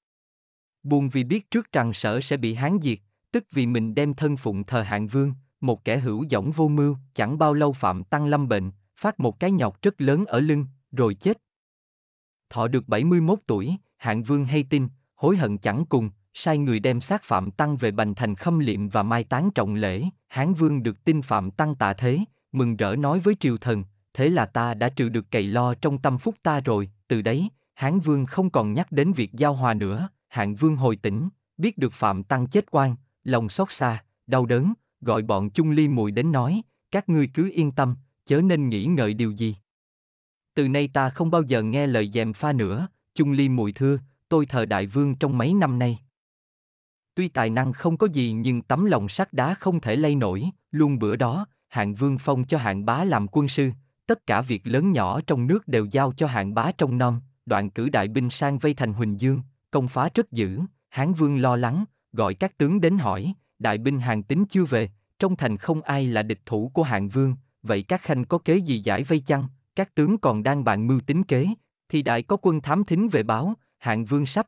Buồn 0.83 1.09
vì 1.09 1.24
biết 1.24 1.51
trước 1.51 1.71
rằng 1.71 1.93
sở 1.93 2.21
sẽ 2.21 2.38
bị 2.38 2.53
hán 2.53 2.77
diệt, 2.83 3.00
tức 3.31 3.43
vì 3.51 3.65
mình 3.65 3.95
đem 3.95 4.13
thân 4.13 4.38
phụng 4.38 4.63
thờ 4.63 4.81
hạng 4.81 5.07
vương, 5.07 5.33
một 5.62 5.86
kẻ 5.86 5.98
hữu 5.98 6.25
dõng 6.31 6.51
vô 6.51 6.67
mưu, 6.67 6.98
chẳng 7.15 7.38
bao 7.38 7.53
lâu 7.53 7.74
Phạm 7.74 8.03
Tăng 8.03 8.25
lâm 8.25 8.48
bệnh, 8.48 8.71
phát 8.95 9.19
một 9.19 9.39
cái 9.39 9.51
nhọc 9.51 9.81
rất 9.81 10.01
lớn 10.01 10.25
ở 10.25 10.39
lưng, 10.39 10.65
rồi 10.91 11.13
chết. 11.13 11.38
Thọ 12.50 12.67
được 12.67 12.88
71 12.88 13.39
tuổi, 13.48 13.75
hạng 13.98 14.24
vương 14.24 14.45
hay 14.45 14.63
tin, 14.63 14.88
hối 15.15 15.38
hận 15.38 15.57
chẳng 15.57 15.86
cùng, 15.86 16.09
sai 16.41 16.58
người 16.58 16.79
đem 16.79 17.01
xác 17.01 17.24
Phạm 17.24 17.51
Tăng 17.51 17.77
về 17.77 17.91
Bành 17.91 18.15
Thành 18.15 18.36
khâm 18.36 18.60
liệm 18.60 18.89
và 18.89 19.03
mai 19.03 19.24
táng 19.24 19.51
trọng 19.55 19.75
lễ, 19.75 20.03
Hán 20.27 20.53
Vương 20.53 20.84
được 20.84 21.03
tin 21.03 21.22
Phạm 21.22 21.51
Tăng 21.51 21.75
tạ 21.75 21.93
thế, 21.93 22.19
mừng 22.51 22.77
rỡ 22.77 22.96
nói 22.96 23.19
với 23.19 23.36
triều 23.39 23.58
thần, 23.58 23.84
thế 24.13 24.29
là 24.29 24.46
ta 24.46 24.74
đã 24.74 24.89
trừ 24.89 25.10
được 25.10 25.31
cày 25.31 25.43
lo 25.43 25.74
trong 25.74 25.98
tâm 25.98 26.17
phúc 26.17 26.36
ta 26.43 26.60
rồi, 26.60 26.89
từ 27.08 27.22
đấy, 27.22 27.50
Hán 27.74 28.00
Vương 28.00 28.25
không 28.25 28.50
còn 28.50 28.74
nhắc 28.74 28.91
đến 28.91 29.13
việc 29.13 29.34
giao 29.34 29.53
hòa 29.53 29.74
nữa, 29.74 30.10
Hạng 30.27 30.55
Vương 30.55 30.75
hồi 30.75 30.96
tỉnh, 30.96 31.29
biết 31.58 31.77
được 31.77 31.93
Phạm 31.93 32.24
Tăng 32.24 32.48
chết 32.48 32.65
quan, 32.72 32.96
lòng 33.24 33.50
xót 33.50 33.72
xa, 33.72 34.03
đau 34.27 34.46
đớn, 34.46 34.74
gọi 35.01 35.22
bọn 35.22 35.50
chung 35.50 35.72
ly 35.72 35.88
mùi 35.88 36.12
đến 36.12 36.31
nói, 36.31 36.62
các 36.91 37.10
ngươi 37.10 37.29
cứ 37.34 37.51
yên 37.53 37.72
tâm, 37.72 37.96
chớ 38.25 38.41
nên 38.41 38.69
nghĩ 38.69 38.86
ngợi 38.86 39.13
điều 39.13 39.31
gì. 39.31 39.55
Từ 40.53 40.67
nay 40.67 40.89
ta 40.93 41.10
không 41.10 41.31
bao 41.31 41.41
giờ 41.41 41.63
nghe 41.63 41.88
lời 41.88 42.12
dèm 42.13 42.34
pha 42.34 42.53
nữa, 42.53 42.88
chung 43.15 43.31
ly 43.31 43.50
mùi 43.50 43.72
thưa, 43.72 43.98
tôi 44.29 44.46
thờ 44.46 44.65
đại 44.65 44.86
vương 44.86 45.15
trong 45.15 45.38
mấy 45.38 45.53
năm 45.53 45.79
nay. 45.79 46.00
Tuy 47.19 47.27
tài 47.27 47.49
năng 47.49 47.73
không 47.73 47.97
có 47.97 48.07
gì 48.07 48.31
nhưng 48.31 48.61
tấm 48.61 48.85
lòng 48.85 49.09
sắt 49.09 49.33
đá 49.33 49.53
không 49.53 49.79
thể 49.81 49.95
lay 49.95 50.15
nổi, 50.15 50.49
luôn 50.71 50.99
bữa 50.99 51.15
đó, 51.15 51.45
hạng 51.67 51.95
vương 51.95 52.17
phong 52.17 52.45
cho 52.45 52.57
hạng 52.57 52.85
bá 52.85 53.03
làm 53.03 53.27
quân 53.27 53.47
sư, 53.47 53.71
tất 54.05 54.25
cả 54.27 54.41
việc 54.41 54.67
lớn 54.67 54.91
nhỏ 54.91 55.21
trong 55.27 55.47
nước 55.47 55.67
đều 55.67 55.85
giao 55.85 56.13
cho 56.17 56.27
hạng 56.27 56.53
bá 56.53 56.71
trong 56.77 56.97
non, 56.97 57.21
đoạn 57.45 57.69
cử 57.69 57.89
đại 57.89 58.07
binh 58.07 58.29
sang 58.29 58.59
vây 58.59 58.73
thành 58.73 58.93
Huỳnh 58.93 59.19
Dương, 59.19 59.41
công 59.71 59.88
phá 59.88 60.09
rất 60.13 60.31
dữ, 60.31 60.59
hán 60.89 61.13
vương 61.13 61.41
lo 61.41 61.55
lắng, 61.55 61.85
gọi 62.13 62.33
các 62.33 62.57
tướng 62.57 62.81
đến 62.81 62.97
hỏi, 62.97 63.33
đại 63.59 63.77
binh 63.77 63.99
hàng 63.99 64.23
tính 64.23 64.45
chưa 64.45 64.65
về, 64.65 64.89
trong 65.19 65.35
thành 65.35 65.57
không 65.57 65.81
ai 65.81 66.07
là 66.07 66.23
địch 66.23 66.41
thủ 66.45 66.71
của 66.73 66.83
hạng 66.83 67.09
vương, 67.09 67.35
vậy 67.63 67.83
các 67.83 68.01
khanh 68.01 68.25
có 68.25 68.38
kế 68.38 68.57
gì 68.57 68.79
giải 68.79 69.03
vây 69.03 69.19
chăng, 69.19 69.47
các 69.75 69.95
tướng 69.95 70.17
còn 70.17 70.43
đang 70.43 70.63
bàn 70.63 70.88
mưu 70.88 70.99
tính 71.01 71.23
kế, 71.23 71.47
thì 71.89 72.01
đại 72.01 72.23
có 72.23 72.38
quân 72.41 72.61
thám 72.61 72.83
thính 72.83 73.09
về 73.09 73.23
báo, 73.23 73.53
hạng 73.77 74.05
vương 74.05 74.25
sắp. 74.25 74.47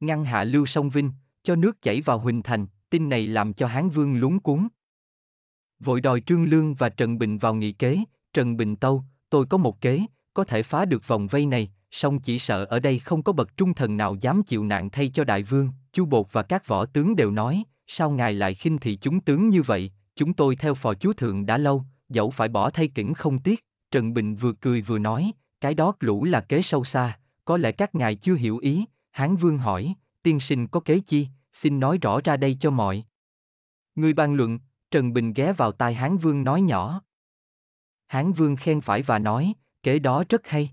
Ngăn 0.00 0.24
hạ 0.24 0.44
lưu 0.44 0.66
sông 0.66 0.90
Vinh, 0.90 1.10
cho 1.42 1.56
nước 1.56 1.82
chảy 1.82 2.00
vào 2.00 2.18
Huỳnh 2.18 2.42
Thành, 2.42 2.66
tin 2.90 3.08
này 3.08 3.26
làm 3.26 3.52
cho 3.52 3.66
Hán 3.66 3.88
Vương 3.88 4.16
lúng 4.16 4.40
cuốn. 4.40 4.68
Vội 5.80 6.00
đòi 6.00 6.20
Trương 6.20 6.44
Lương 6.44 6.74
và 6.74 6.88
Trần 6.88 7.18
Bình 7.18 7.38
vào 7.38 7.54
nghị 7.54 7.72
kế, 7.72 7.98
Trần 8.32 8.56
Bình 8.56 8.76
tâu, 8.76 9.04
tôi 9.30 9.46
có 9.46 9.56
một 9.56 9.80
kế, 9.80 10.00
có 10.34 10.44
thể 10.44 10.62
phá 10.62 10.84
được 10.84 11.08
vòng 11.08 11.26
vây 11.26 11.46
này, 11.46 11.72
song 11.90 12.20
chỉ 12.20 12.38
sợ 12.38 12.64
ở 12.64 12.80
đây 12.80 12.98
không 12.98 13.22
có 13.22 13.32
bậc 13.32 13.56
trung 13.56 13.74
thần 13.74 13.96
nào 13.96 14.14
dám 14.20 14.42
chịu 14.42 14.64
nạn 14.64 14.90
thay 14.90 15.08
cho 15.08 15.24
đại 15.24 15.42
vương, 15.42 15.68
Chu 15.92 16.04
Bột 16.04 16.26
và 16.32 16.42
các 16.42 16.66
võ 16.66 16.86
tướng 16.86 17.16
đều 17.16 17.30
nói, 17.30 17.64
sao 17.86 18.10
ngài 18.10 18.34
lại 18.34 18.54
khinh 18.54 18.78
thị 18.78 18.96
chúng 18.96 19.20
tướng 19.20 19.48
như 19.48 19.62
vậy, 19.62 19.90
chúng 20.16 20.32
tôi 20.32 20.56
theo 20.56 20.74
phò 20.74 20.94
chúa 20.94 21.12
thượng 21.12 21.46
đã 21.46 21.58
lâu, 21.58 21.84
dẫu 22.08 22.30
phải 22.30 22.48
bỏ 22.48 22.70
thay 22.70 22.88
kỉnh 22.88 23.14
không 23.14 23.38
tiếc, 23.38 23.64
Trần 23.90 24.14
Bình 24.14 24.36
vừa 24.36 24.52
cười 24.52 24.82
vừa 24.82 24.98
nói, 24.98 25.32
cái 25.60 25.74
đó 25.74 25.94
lũ 26.00 26.24
là 26.24 26.40
kế 26.40 26.62
sâu 26.62 26.84
xa, 26.84 27.18
có 27.44 27.56
lẽ 27.56 27.72
các 27.72 27.94
ngài 27.94 28.14
chưa 28.14 28.34
hiểu 28.34 28.58
ý, 28.58 28.84
Hán 29.10 29.36
Vương 29.36 29.58
hỏi, 29.58 29.94
tiên 30.22 30.40
sinh 30.40 30.66
có 30.66 30.80
kế 30.80 31.00
chi, 31.00 31.28
xin 31.52 31.80
nói 31.80 31.98
rõ 31.98 32.20
ra 32.24 32.36
đây 32.36 32.56
cho 32.60 32.70
mọi. 32.70 33.04
Người 33.94 34.12
bàn 34.12 34.34
luận, 34.34 34.58
Trần 34.90 35.12
Bình 35.12 35.32
ghé 35.32 35.52
vào 35.52 35.72
tai 35.72 35.94
Hán 35.94 36.16
Vương 36.16 36.44
nói 36.44 36.62
nhỏ. 36.62 37.02
Hán 38.06 38.32
Vương 38.32 38.56
khen 38.56 38.80
phải 38.80 39.02
và 39.02 39.18
nói, 39.18 39.54
kế 39.82 39.98
đó 39.98 40.24
rất 40.28 40.46
hay. 40.46 40.70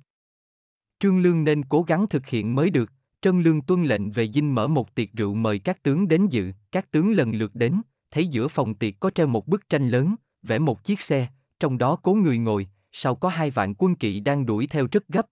Trương 1.00 1.20
Lương 1.20 1.44
nên 1.44 1.64
cố 1.64 1.84
gắng 1.84 2.08
thực 2.08 2.28
hiện 2.28 2.56
mới 2.56 2.70
được, 2.70 2.92
Trân 3.22 3.42
Lương 3.42 3.62
tuân 3.62 3.84
lệnh 3.84 4.12
về 4.12 4.32
dinh 4.32 4.56
mở 4.56 4.68
một 4.68 4.96
tiệc 4.96 5.14
rượu 5.14 5.34
mời 5.34 5.60
các 5.60 5.84
tướng 5.84 6.08
đến 6.08 6.28
dự, 6.28 6.52
các 6.72 6.92
tướng 6.92 7.12
lần 7.12 7.32
lượt 7.32 7.56
đến, 7.56 7.82
thấy 8.12 8.28
giữa 8.28 8.48
phòng 8.48 8.76
tiệc 8.76 9.00
có 9.00 9.10
treo 9.10 9.28
một 9.28 9.48
bức 9.48 9.70
tranh 9.70 9.90
lớn, 9.90 10.16
vẽ 10.42 10.60
một 10.60 10.84
chiếc 10.84 11.02
xe, 11.02 11.28
trong 11.60 11.78
đó 11.78 11.96
cố 11.96 12.14
người 12.14 12.38
ngồi, 12.38 12.68
sau 12.92 13.16
có 13.16 13.30
hai 13.30 13.52
vạn 13.52 13.74
quân 13.78 13.96
kỵ 13.96 14.20
đang 14.20 14.46
đuổi 14.46 14.68
theo 14.68 14.88
rất 14.92 15.08
gấp. 15.08 15.28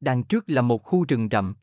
Đằng 0.00 0.24
trước 0.24 0.44
là 0.46 0.62
một 0.62 0.82
khu 0.82 1.04
rừng 1.08 1.28
rậm, 1.30 1.54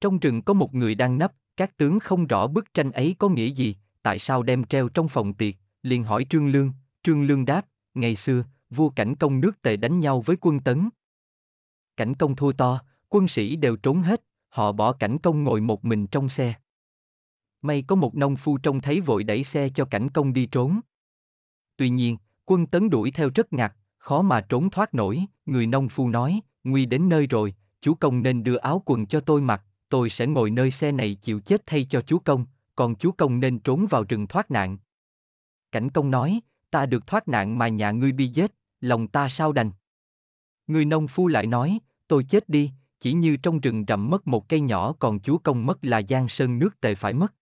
trong 0.00 0.18
rừng 0.18 0.42
có 0.42 0.54
một 0.54 0.74
người 0.74 0.94
đang 0.94 1.18
nấp, 1.18 1.32
các 1.56 1.76
tướng 1.76 2.00
không 2.00 2.26
rõ 2.26 2.46
bức 2.46 2.74
tranh 2.74 2.92
ấy 2.92 3.16
có 3.18 3.28
nghĩa 3.28 3.46
gì, 3.46 3.76
tại 4.02 4.18
sao 4.18 4.42
đem 4.42 4.64
treo 4.64 4.88
trong 4.88 5.08
phòng 5.08 5.34
tiệc, 5.34 5.54
liền 5.82 6.04
hỏi 6.04 6.26
Trương 6.30 6.48
Lương, 6.48 6.72
Trương 7.02 7.26
Lương 7.26 7.44
đáp, 7.44 7.66
ngày 7.94 8.16
xưa, 8.16 8.44
vua 8.70 8.90
cảnh 8.90 9.14
công 9.14 9.40
nước 9.40 9.62
tề 9.62 9.76
đánh 9.76 10.00
nhau 10.00 10.20
với 10.20 10.36
quân 10.40 10.60
tấn. 10.60 10.88
Cảnh 11.96 12.14
công 12.14 12.36
thua 12.36 12.52
to, 12.52 12.80
quân 13.08 13.28
sĩ 13.28 13.56
đều 13.56 13.76
trốn 13.76 14.02
hết, 14.02 14.22
họ 14.48 14.72
bỏ 14.72 14.92
cảnh 14.92 15.18
công 15.18 15.44
ngồi 15.44 15.60
một 15.60 15.84
mình 15.84 16.06
trong 16.06 16.28
xe. 16.28 16.54
May 17.62 17.82
có 17.82 17.96
một 17.96 18.14
nông 18.16 18.36
phu 18.36 18.58
trông 18.58 18.80
thấy 18.80 19.00
vội 19.00 19.24
đẩy 19.24 19.44
xe 19.44 19.68
cho 19.68 19.84
cảnh 19.84 20.10
công 20.10 20.32
đi 20.32 20.46
trốn. 20.46 20.80
Tuy 21.76 21.88
nhiên, 21.88 22.16
quân 22.44 22.66
tấn 22.66 22.90
đuổi 22.90 23.10
theo 23.10 23.30
rất 23.34 23.52
ngặt, 23.52 23.72
khó 23.98 24.22
mà 24.22 24.40
trốn 24.40 24.70
thoát 24.70 24.94
nổi, 24.94 25.24
người 25.46 25.66
nông 25.66 25.88
phu 25.88 26.08
nói, 26.08 26.40
nguy 26.64 26.86
đến 26.86 27.08
nơi 27.08 27.26
rồi, 27.26 27.54
chú 27.80 27.94
công 27.94 28.22
nên 28.22 28.42
đưa 28.42 28.56
áo 28.56 28.82
quần 28.86 29.06
cho 29.06 29.20
tôi 29.20 29.40
mặc, 29.40 29.62
tôi 29.88 30.10
sẽ 30.10 30.26
ngồi 30.26 30.50
nơi 30.50 30.70
xe 30.70 30.92
này 30.92 31.14
chịu 31.14 31.40
chết 31.40 31.62
thay 31.66 31.86
cho 31.90 32.00
chú 32.00 32.18
công, 32.18 32.46
còn 32.76 32.94
chú 32.94 33.12
công 33.12 33.40
nên 33.40 33.58
trốn 33.58 33.86
vào 33.90 34.04
rừng 34.04 34.26
thoát 34.26 34.50
nạn. 34.50 34.78
Cảnh 35.72 35.90
công 35.90 36.10
nói, 36.10 36.40
ta 36.70 36.86
được 36.86 37.06
thoát 37.06 37.28
nạn 37.28 37.58
mà 37.58 37.68
nhà 37.68 37.90
ngươi 37.90 38.12
bị 38.12 38.30
chết, 38.34 38.54
lòng 38.80 39.08
ta 39.08 39.28
sao 39.28 39.52
đành. 39.52 39.70
Người 40.66 40.84
nông 40.84 41.08
phu 41.08 41.28
lại 41.28 41.46
nói, 41.46 41.78
tôi 42.08 42.24
chết 42.24 42.48
đi, 42.48 42.70
chỉ 43.00 43.12
như 43.12 43.36
trong 43.36 43.60
rừng 43.60 43.84
rậm 43.88 44.10
mất 44.10 44.26
một 44.26 44.48
cây 44.48 44.60
nhỏ 44.60 44.92
còn 44.98 45.20
chúa 45.20 45.38
công 45.38 45.66
mất 45.66 45.78
là 45.82 46.02
giang 46.08 46.28
sơn 46.28 46.58
nước 46.58 46.80
tề 46.80 46.94
phải 46.94 47.12
mất. 47.12 47.34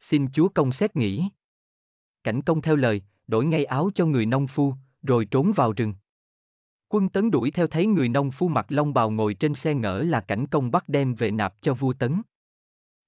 Xin 0.00 0.28
chúa 0.32 0.48
công 0.48 0.72
xét 0.72 0.96
nghĩ. 0.96 1.28
Cảnh 2.24 2.42
công 2.42 2.62
theo 2.62 2.76
lời, 2.76 3.02
đổi 3.26 3.44
ngay 3.44 3.64
áo 3.64 3.90
cho 3.94 4.06
người 4.06 4.26
nông 4.26 4.46
phu, 4.46 4.74
rồi 5.02 5.24
trốn 5.24 5.52
vào 5.56 5.72
rừng. 5.72 5.94
Quân 6.88 7.08
tấn 7.08 7.30
đuổi 7.30 7.50
theo 7.50 7.66
thấy 7.66 7.86
người 7.86 8.08
nông 8.08 8.30
phu 8.30 8.48
mặt 8.48 8.66
long 8.68 8.94
bào 8.94 9.10
ngồi 9.10 9.34
trên 9.34 9.54
xe 9.54 9.74
ngỡ 9.74 10.02
là 10.02 10.20
cảnh 10.20 10.46
công 10.46 10.70
bắt 10.70 10.88
đem 10.88 11.14
về 11.14 11.30
nạp 11.30 11.54
cho 11.62 11.74
vua 11.74 11.92
tấn. 11.92 12.22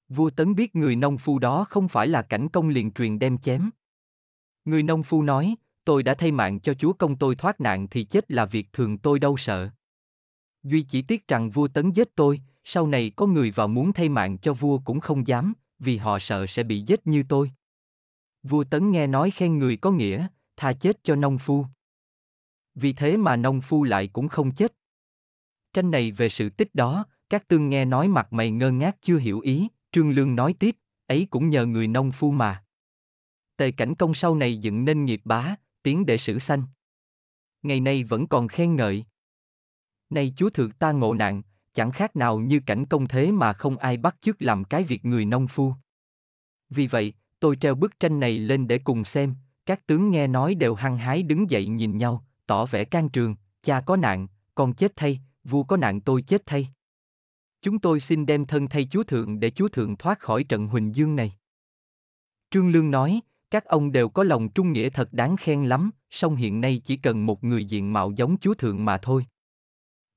Vua 0.08 0.30
tấn 0.30 0.54
biết 0.54 0.76
người 0.76 0.96
nông 0.96 1.18
phu 1.18 1.38
đó 1.38 1.64
không 1.70 1.88
phải 1.88 2.08
là 2.08 2.22
cảnh 2.22 2.48
công 2.48 2.68
liền 2.68 2.90
truyền 2.90 3.18
đem 3.18 3.38
chém. 3.38 3.70
Người 4.64 4.82
nông 4.82 5.02
phu 5.02 5.22
nói, 5.22 5.54
tôi 5.84 6.02
đã 6.02 6.14
thay 6.14 6.32
mạng 6.32 6.60
cho 6.60 6.74
chúa 6.74 6.92
công 6.92 7.16
tôi 7.16 7.34
thoát 7.34 7.60
nạn 7.60 7.88
thì 7.88 8.04
chết 8.04 8.30
là 8.30 8.44
việc 8.44 8.72
thường 8.72 8.98
tôi 8.98 9.18
đâu 9.18 9.36
sợ. 9.36 9.70
Duy 10.62 10.82
chỉ 10.82 11.02
tiếc 11.02 11.28
rằng 11.28 11.50
vua 11.50 11.68
tấn 11.68 11.90
giết 11.90 12.14
tôi, 12.14 12.40
sau 12.64 12.86
này 12.86 13.12
có 13.16 13.26
người 13.26 13.50
vào 13.50 13.68
muốn 13.68 13.92
thay 13.92 14.08
mạng 14.08 14.38
cho 14.38 14.52
vua 14.54 14.78
cũng 14.84 15.00
không 15.00 15.26
dám, 15.26 15.52
vì 15.78 15.96
họ 15.96 16.18
sợ 16.18 16.46
sẽ 16.46 16.62
bị 16.62 16.80
giết 16.80 17.06
như 17.06 17.22
tôi. 17.28 17.50
Vua 18.42 18.64
tấn 18.64 18.90
nghe 18.90 19.06
nói 19.06 19.30
khen 19.30 19.58
người 19.58 19.76
có 19.76 19.90
nghĩa, 19.90 20.26
tha 20.56 20.72
chết 20.72 21.04
cho 21.04 21.16
nông 21.16 21.38
phu. 21.38 21.66
Vì 22.80 22.92
thế 22.92 23.16
mà 23.16 23.36
nông 23.36 23.60
phu 23.60 23.84
lại 23.84 24.06
cũng 24.06 24.28
không 24.28 24.50
chết. 24.50 24.72
Tranh 25.72 25.90
này 25.90 26.12
về 26.12 26.28
sự 26.28 26.50
tích 26.50 26.74
đó, 26.74 27.04
các 27.30 27.48
tương 27.48 27.68
nghe 27.68 27.84
nói 27.84 28.08
mặt 28.08 28.32
mày 28.32 28.50
ngơ 28.50 28.70
ngác 28.70 28.96
chưa 29.02 29.18
hiểu 29.18 29.40
ý, 29.40 29.68
Trương 29.92 30.10
Lương 30.10 30.34
nói 30.34 30.54
tiếp, 30.58 30.76
ấy 31.06 31.26
cũng 31.30 31.50
nhờ 31.50 31.66
người 31.66 31.88
nông 31.88 32.12
phu 32.12 32.30
mà. 32.30 32.64
Tề 33.56 33.70
cảnh 33.70 33.94
công 33.94 34.14
sau 34.14 34.34
này 34.34 34.58
dựng 34.58 34.84
nên 34.84 35.04
nghiệp 35.04 35.20
bá, 35.24 35.54
tiến 35.82 36.06
đệ 36.06 36.18
sử 36.18 36.38
sanh. 36.38 36.62
Ngày 37.62 37.80
nay 37.80 38.04
vẫn 38.04 38.26
còn 38.26 38.48
khen 38.48 38.76
ngợi. 38.76 39.04
Nay 40.10 40.32
chúa 40.36 40.50
thượng 40.50 40.72
ta 40.72 40.92
ngộ 40.92 41.14
nạn, 41.14 41.42
chẳng 41.74 41.90
khác 41.90 42.16
nào 42.16 42.38
như 42.38 42.60
cảnh 42.66 42.86
công 42.86 43.08
thế 43.08 43.32
mà 43.32 43.52
không 43.52 43.76
ai 43.76 43.96
bắt 43.96 44.16
chước 44.20 44.42
làm 44.42 44.64
cái 44.64 44.84
việc 44.84 45.04
người 45.04 45.24
nông 45.24 45.48
phu. 45.48 45.74
Vì 46.70 46.86
vậy, 46.86 47.14
tôi 47.40 47.56
treo 47.56 47.74
bức 47.74 48.00
tranh 48.00 48.20
này 48.20 48.38
lên 48.38 48.68
để 48.68 48.78
cùng 48.78 49.04
xem, 49.04 49.34
các 49.66 49.86
tướng 49.86 50.10
nghe 50.10 50.26
nói 50.26 50.54
đều 50.54 50.74
hăng 50.74 50.96
hái 50.96 51.22
đứng 51.22 51.50
dậy 51.50 51.66
nhìn 51.66 51.98
nhau, 51.98 52.26
tỏ 52.50 52.66
vẻ 52.66 52.84
can 52.84 53.08
trường, 53.08 53.34
cha 53.62 53.80
có 53.80 53.96
nạn, 53.96 54.26
con 54.54 54.72
chết 54.72 54.92
thay, 54.96 55.20
vua 55.44 55.62
có 55.62 55.76
nạn 55.76 56.00
tôi 56.00 56.22
chết 56.22 56.42
thay. 56.46 56.68
Chúng 57.62 57.78
tôi 57.78 58.00
xin 58.00 58.26
đem 58.26 58.46
thân 58.46 58.68
thay 58.68 58.88
chúa 58.90 59.02
thượng 59.02 59.40
để 59.40 59.50
chúa 59.50 59.68
thượng 59.68 59.96
thoát 59.96 60.20
khỏi 60.20 60.44
trận 60.44 60.66
huỳnh 60.66 60.94
dương 60.94 61.16
này. 61.16 61.32
Trương 62.50 62.70
Lương 62.70 62.90
nói, 62.90 63.20
các 63.50 63.64
ông 63.64 63.92
đều 63.92 64.08
có 64.08 64.22
lòng 64.22 64.48
trung 64.48 64.72
nghĩa 64.72 64.90
thật 64.90 65.12
đáng 65.12 65.36
khen 65.36 65.64
lắm, 65.64 65.90
song 66.10 66.36
hiện 66.36 66.60
nay 66.60 66.82
chỉ 66.84 66.96
cần 66.96 67.26
một 67.26 67.44
người 67.44 67.64
diện 67.64 67.92
mạo 67.92 68.10
giống 68.10 68.38
chúa 68.38 68.54
thượng 68.54 68.84
mà 68.84 68.98
thôi. 68.98 69.26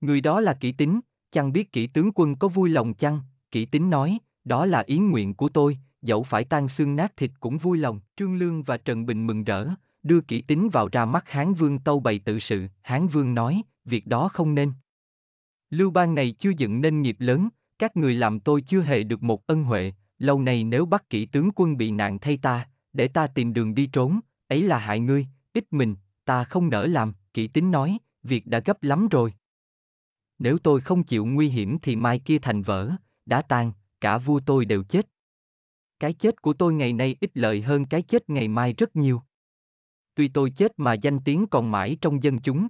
Người 0.01 0.21
đó 0.21 0.39
là 0.39 0.53
kỹ 0.53 0.71
tính, 0.71 0.99
chăng 1.31 1.53
biết 1.53 1.71
kỹ 1.71 1.87
tướng 1.87 2.11
quân 2.15 2.35
có 2.35 2.47
vui 2.47 2.69
lòng 2.69 2.93
chăng, 2.93 3.19
kỹ 3.51 3.65
tính 3.65 3.89
nói, 3.89 4.17
đó 4.43 4.65
là 4.65 4.83
ý 4.87 4.97
nguyện 4.97 5.33
của 5.33 5.49
tôi, 5.49 5.77
dẫu 6.01 6.23
phải 6.23 6.43
tan 6.43 6.69
xương 6.69 6.95
nát 6.95 7.17
thịt 7.17 7.31
cũng 7.39 7.57
vui 7.57 7.77
lòng. 7.77 7.99
Trương 8.17 8.35
Lương 8.35 8.63
và 8.63 8.77
Trần 8.77 9.05
Bình 9.05 9.27
mừng 9.27 9.43
rỡ, 9.43 9.67
đưa 10.03 10.21
kỹ 10.21 10.41
tính 10.41 10.69
vào 10.69 10.89
ra 10.91 11.05
mắt 11.05 11.29
Hán 11.29 11.53
Vương 11.53 11.79
tâu 11.79 11.99
bày 11.99 12.19
tự 12.19 12.39
sự, 12.39 12.67
Hán 12.81 13.07
Vương 13.07 13.33
nói, 13.33 13.61
việc 13.85 14.07
đó 14.07 14.29
không 14.33 14.55
nên. 14.55 14.73
Lưu 15.69 15.91
bang 15.91 16.15
này 16.15 16.31
chưa 16.31 16.51
dựng 16.57 16.81
nên 16.81 17.01
nghiệp 17.01 17.15
lớn, 17.19 17.49
các 17.79 17.97
người 17.97 18.13
làm 18.13 18.39
tôi 18.39 18.61
chưa 18.61 18.81
hề 18.81 19.03
được 19.03 19.23
một 19.23 19.47
ân 19.47 19.63
huệ, 19.63 19.93
lâu 20.19 20.41
này 20.41 20.63
nếu 20.63 20.85
bắt 20.85 21.09
kỹ 21.09 21.25
tướng 21.25 21.49
quân 21.55 21.77
bị 21.77 21.91
nạn 21.91 22.19
thay 22.19 22.37
ta, 22.37 22.69
để 22.93 23.07
ta 23.07 23.27
tìm 23.27 23.53
đường 23.53 23.75
đi 23.75 23.87
trốn, 23.87 24.19
ấy 24.47 24.63
là 24.63 24.77
hại 24.77 24.99
ngươi, 24.99 25.27
ít 25.53 25.65
mình, 25.71 25.95
ta 26.25 26.43
không 26.43 26.69
nỡ 26.69 26.85
làm, 26.87 27.13
kỹ 27.33 27.47
tính 27.47 27.71
nói, 27.71 27.97
việc 28.23 28.47
đã 28.47 28.59
gấp 28.59 28.83
lắm 28.83 29.07
rồi. 29.07 29.33
Nếu 30.39 30.57
tôi 30.57 30.81
không 30.81 31.03
chịu 31.03 31.25
nguy 31.25 31.49
hiểm 31.49 31.79
thì 31.79 31.95
mai 31.95 32.19
kia 32.19 32.39
thành 32.39 32.61
vỡ, 32.61 32.91
đã 33.25 33.41
tan, 33.41 33.71
cả 34.01 34.17
vua 34.17 34.39
tôi 34.45 34.65
đều 34.65 34.83
chết. 34.83 35.07
Cái 35.99 36.13
chết 36.13 36.41
của 36.41 36.53
tôi 36.53 36.73
ngày 36.73 36.93
nay 36.93 37.15
ít 37.19 37.31
lợi 37.33 37.61
hơn 37.61 37.85
cái 37.85 38.01
chết 38.01 38.29
ngày 38.29 38.47
mai 38.47 38.73
rất 38.73 38.95
nhiều. 38.95 39.21
Tuy 40.15 40.27
tôi 40.27 40.49
chết 40.49 40.79
mà 40.79 40.93
danh 40.93 41.19
tiếng 41.19 41.47
còn 41.47 41.71
mãi 41.71 41.97
trong 42.01 42.23
dân 42.23 42.39
chúng. 42.39 42.67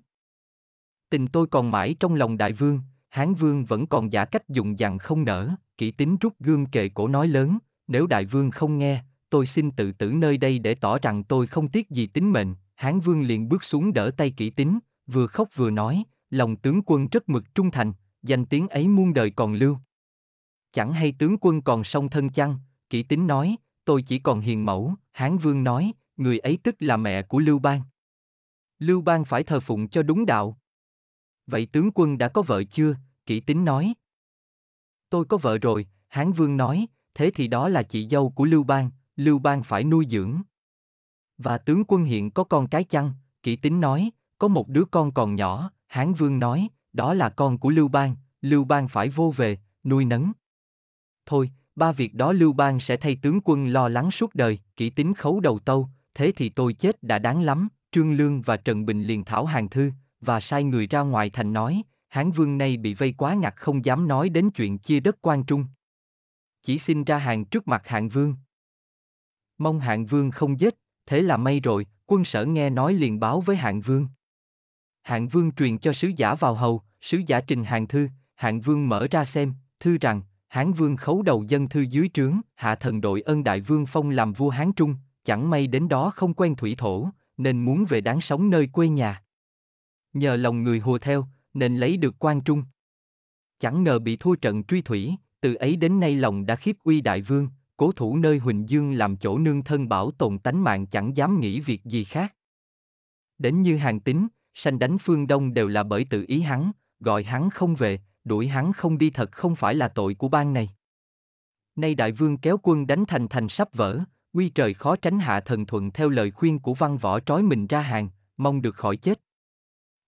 Tình 1.10 1.27
tôi 1.27 1.47
còn 1.47 1.71
mãi 1.71 1.95
trong 1.99 2.15
lòng 2.15 2.38
đại 2.38 2.53
vương, 2.53 2.79
Hán 3.10 3.34
vương 3.34 3.65
vẫn 3.65 3.88
còn 3.88 4.12
giả 4.12 4.25
cách 4.25 4.49
dùng 4.49 4.79
dằn 4.79 4.97
không 4.97 5.23
nở, 5.23 5.49
kỹ 5.77 5.91
tính 5.91 6.17
rút 6.21 6.34
gương 6.39 6.65
kề 6.65 6.89
cổ 6.89 7.08
nói 7.08 7.27
lớn, 7.27 7.58
nếu 7.88 8.08
đại 8.08 8.25
vương 8.25 8.51
không 8.51 8.77
nghe, 8.77 9.03
tôi 9.29 9.47
xin 9.47 9.71
tự 9.71 9.91
tử 9.91 10.12
nơi 10.12 10.38
đây 10.38 10.60
để 10.60 10.75
tỏ 10.75 10.99
rằng 10.99 11.23
tôi 11.23 11.47
không 11.47 11.69
tiếc 11.69 11.89
gì 11.89 12.08
tính 12.08 12.32
mệnh, 12.32 12.56
Hán 12.75 12.99
vương 12.99 13.21
liền 13.21 13.49
bước 13.49 13.63
xuống 13.63 13.93
đỡ 13.93 14.12
tay 14.17 14.32
kỹ 14.38 14.49
tính, 14.49 14.79
vừa 15.08 15.27
khóc 15.27 15.49
vừa 15.56 15.69
nói, 15.69 16.03
lòng 16.29 16.56
tướng 16.56 16.82
quân 16.86 17.08
rất 17.08 17.29
mực 17.29 17.56
trung 17.56 17.71
thành, 17.71 17.93
danh 18.23 18.45
tiếng 18.45 18.67
ấy 18.67 18.88
muôn 18.88 19.13
đời 19.13 19.32
còn 19.32 19.53
lưu. 19.53 19.77
Chẳng 20.73 20.93
hay 20.93 21.12
tướng 21.19 21.38
quân 21.41 21.62
còn 21.62 21.84
song 21.84 22.10
thân 22.10 22.29
chăng, 22.29 22.58
kỹ 22.89 23.03
tính 23.03 23.27
nói, 23.27 23.56
tôi 23.86 24.01
chỉ 24.01 24.19
còn 24.19 24.39
hiền 24.39 24.65
mẫu, 24.65 24.93
Hán 25.12 25.38
vương 25.38 25.63
nói, 25.63 25.93
người 26.17 26.39
ấy 26.39 26.58
tức 26.63 26.76
là 26.80 26.97
mẹ 26.97 27.21
của 27.21 27.39
Lưu 27.39 27.60
Bang. 27.60 27.82
Lưu 28.80 29.02
Bang 29.02 29.26
phải 29.26 29.43
thờ 29.43 29.60
phụng 29.60 29.89
cho 29.89 30.04
đúng 30.04 30.26
đạo. 30.26 30.58
Vậy 31.47 31.65
tướng 31.65 31.91
quân 31.95 32.17
đã 32.17 32.28
có 32.28 32.41
vợ 32.41 32.63
chưa? 32.63 32.95
Kỷ 33.26 33.39
tính 33.39 33.65
nói. 33.65 33.93
Tôi 35.10 35.26
có 35.26 35.38
vợ 35.38 35.58
rồi, 35.58 35.88
Hán 36.08 36.32
Vương 36.32 36.58
nói, 36.58 36.88
thế 37.13 37.32
thì 37.36 37.47
đó 37.47 37.69
là 37.69 37.84
chị 37.84 38.08
dâu 38.08 38.30
của 38.30 38.45
Lưu 38.45 38.63
Bang, 38.63 38.89
Lưu 39.15 39.39
Bang 39.39 39.63
phải 39.63 39.84
nuôi 39.84 40.06
dưỡng. 40.10 40.41
Và 41.38 41.58
tướng 41.58 41.84
quân 41.88 42.04
hiện 42.04 42.32
có 42.32 42.43
con 42.43 42.67
cái 42.67 42.84
chăng? 42.84 43.13
Kỷ 43.43 43.56
tính 43.56 43.82
nói, 43.82 44.12
có 44.38 44.47
một 44.47 44.69
đứa 44.69 44.86
con 44.91 45.12
còn 45.12 45.36
nhỏ, 45.36 45.71
Hán 45.88 46.13
Vương 46.13 46.39
nói, 46.39 46.67
đó 46.93 47.13
là 47.13 47.30
con 47.30 47.58
của 47.58 47.69
Lưu 47.69 47.88
Bang, 47.88 48.15
Lưu 48.41 48.63
Bang 48.63 48.88
phải 48.88 49.10
vô 49.10 49.34
về, 49.38 49.58
nuôi 49.84 50.06
nấng. 50.06 50.32
Thôi, 51.26 51.52
ba 51.76 51.91
việc 51.91 52.13
đó 52.13 52.32
Lưu 52.32 52.54
Bang 52.54 52.80
sẽ 52.80 52.97
thay 52.97 53.17
tướng 53.21 53.39
quân 53.43 53.67
lo 53.67 53.89
lắng 53.89 54.12
suốt 54.12 54.36
đời, 54.36 54.60
kỹ 54.76 54.89
tính 54.89 55.13
khấu 55.13 55.39
đầu 55.39 55.60
tâu, 55.60 55.89
thế 56.15 56.32
thì 56.36 56.49
tôi 56.49 56.73
chết 56.73 57.04
đã 57.04 57.19
đáng 57.19 57.41
lắm, 57.41 57.67
Trương 57.91 58.13
Lương 58.13 58.41
và 58.41 58.58
Trần 58.58 58.86
Bình 58.86 59.04
liền 59.04 59.26
thảo 59.26 59.45
hàng 59.45 59.69
thư, 59.69 59.91
và 60.21 60.39
sai 60.39 60.63
người 60.63 60.88
ra 60.88 61.02
ngoài 61.02 61.30
thành 61.30 61.54
nói, 61.54 61.84
Hán 62.10 62.32
Vương 62.32 62.58
nay 62.58 62.78
bị 62.78 62.93
vây 62.93 63.13
quá 63.17 63.34
ngặt 63.34 63.54
không 63.56 63.86
dám 63.86 64.08
nói 64.08 64.30
đến 64.30 64.52
chuyện 64.52 64.78
chia 64.78 64.99
đất 64.99 65.17
quan 65.21 65.43
trung. 65.43 65.65
Chỉ 66.63 66.80
xin 66.80 67.04
ra 67.04 67.17
hàng 67.17 67.45
trước 67.45 67.67
mặt 67.67 67.88
hạng 67.88 68.10
vương. 68.10 68.36
Mong 69.58 69.80
hạng 69.80 70.06
vương 70.06 70.32
không 70.32 70.60
giết, 70.60 70.76
thế 71.06 71.21
là 71.21 71.38
may 71.38 71.60
rồi, 71.60 71.86
quân 72.06 72.26
sở 72.26 72.45
nghe 72.45 72.69
nói 72.69 72.93
liền 72.93 73.19
báo 73.19 73.41
với 73.41 73.56
hạng 73.56 73.82
vương. 73.82 74.08
Hạng 75.04 75.28
vương 75.28 75.52
truyền 75.52 75.78
cho 75.78 75.93
sứ 75.93 76.12
giả 76.17 76.36
vào 76.36 76.56
hầu, 76.56 76.82
sứ 77.02 77.21
giả 77.28 77.41
trình 77.41 77.63
hàng 77.63 77.88
thư, 77.88 78.08
hạng 78.36 78.62
vương 78.62 78.89
mở 78.89 79.08
ra 79.12 79.26
xem, 79.26 79.54
thư 79.80 79.97
rằng, 80.02 80.21
Hán 80.47 80.73
vương 80.73 80.97
khấu 80.97 81.21
đầu 81.21 81.43
dân 81.47 81.69
thư 81.69 81.82
dưới 81.82 82.10
trướng, 82.13 82.41
hạ 82.56 82.76
thần 82.76 83.02
đội 83.02 83.21
ân 83.21 83.43
đại 83.43 83.62
vương 83.62 83.86
phong 83.86 84.10
làm 84.10 84.34
vua 84.34 84.49
Hán 84.49 84.73
Trung, 84.73 84.95
chẳng 85.23 85.49
may 85.49 85.67
đến 85.67 85.89
đó 85.89 86.12
không 86.15 86.33
quen 86.33 86.55
thủy 86.55 86.75
thổ, 86.77 87.09
nên 87.38 87.65
muốn 87.65 87.86
về 87.89 88.01
đáng 88.01 88.21
sống 88.21 88.49
nơi 88.49 88.67
quê 88.67 88.88
nhà. 88.88 89.23
Nhờ 90.13 90.36
lòng 90.36 90.63
người 90.63 90.79
hùa 90.79 90.97
theo, 90.97 91.27
nên 91.53 91.77
lấy 91.77 91.97
được 91.97 92.15
quan 92.19 92.41
trung. 92.41 92.63
Chẳng 93.59 93.83
ngờ 93.83 93.99
bị 93.99 94.17
thua 94.17 94.36
trận 94.36 94.63
truy 94.63 94.81
thủy, 94.81 95.15
từ 95.41 95.53
ấy 95.53 95.75
đến 95.75 95.99
nay 95.99 96.15
lòng 96.15 96.45
đã 96.45 96.55
khiếp 96.55 96.77
uy 96.83 97.01
đại 97.01 97.21
vương, 97.21 97.49
cố 97.77 97.91
thủ 97.91 98.17
nơi 98.17 98.38
Huỳnh 98.38 98.69
Dương 98.69 98.93
làm 98.93 99.17
chỗ 99.17 99.38
nương 99.38 99.63
thân 99.63 99.89
bảo 99.89 100.12
tồn 100.12 100.39
tánh 100.39 100.63
mạng 100.63 100.88
chẳng 100.88 101.17
dám 101.17 101.39
nghĩ 101.39 101.59
việc 101.59 101.86
gì 101.86 102.03
khác. 102.03 102.36
Đến 103.38 103.62
như 103.62 103.77
hàng 103.77 103.99
tính, 103.99 104.27
sanh 104.53 104.79
đánh 104.79 104.97
phương 104.97 105.27
Đông 105.27 105.53
đều 105.53 105.67
là 105.67 105.83
bởi 105.83 106.05
tự 106.09 106.25
ý 106.27 106.41
hắn, 106.41 106.71
gọi 106.99 107.23
hắn 107.23 107.49
không 107.49 107.75
về, 107.75 107.99
đuổi 108.23 108.47
hắn 108.47 108.73
không 108.73 108.97
đi 108.97 109.09
thật 109.09 109.31
không 109.31 109.55
phải 109.55 109.75
là 109.75 109.88
tội 109.88 110.13
của 110.13 110.27
bang 110.27 110.53
này. 110.53 110.69
Nay 111.75 111.95
đại 111.95 112.12
vương 112.12 112.38
kéo 112.38 112.57
quân 112.63 112.88
đánh 112.88 113.05
thành 113.07 113.27
thành 113.27 113.49
sắp 113.49 113.73
vỡ, 113.73 113.99
quy 114.34 114.50
trời 114.50 114.74
khó 114.74 114.96
tránh 114.96 115.19
hạ 115.19 115.39
thần 115.39 115.65
thuận 115.65 115.91
theo 115.91 116.10
lời 116.10 116.32
khuyên 116.32 116.60
của 116.60 116.74
văn 116.74 116.98
võ 116.98 117.19
trói 117.19 117.43
mình 117.43 117.67
ra 117.67 117.82
hàng, 117.82 118.10
mong 118.38 118.62
được 118.62 118.76
khỏi 118.76 118.98
chết. 118.98 119.22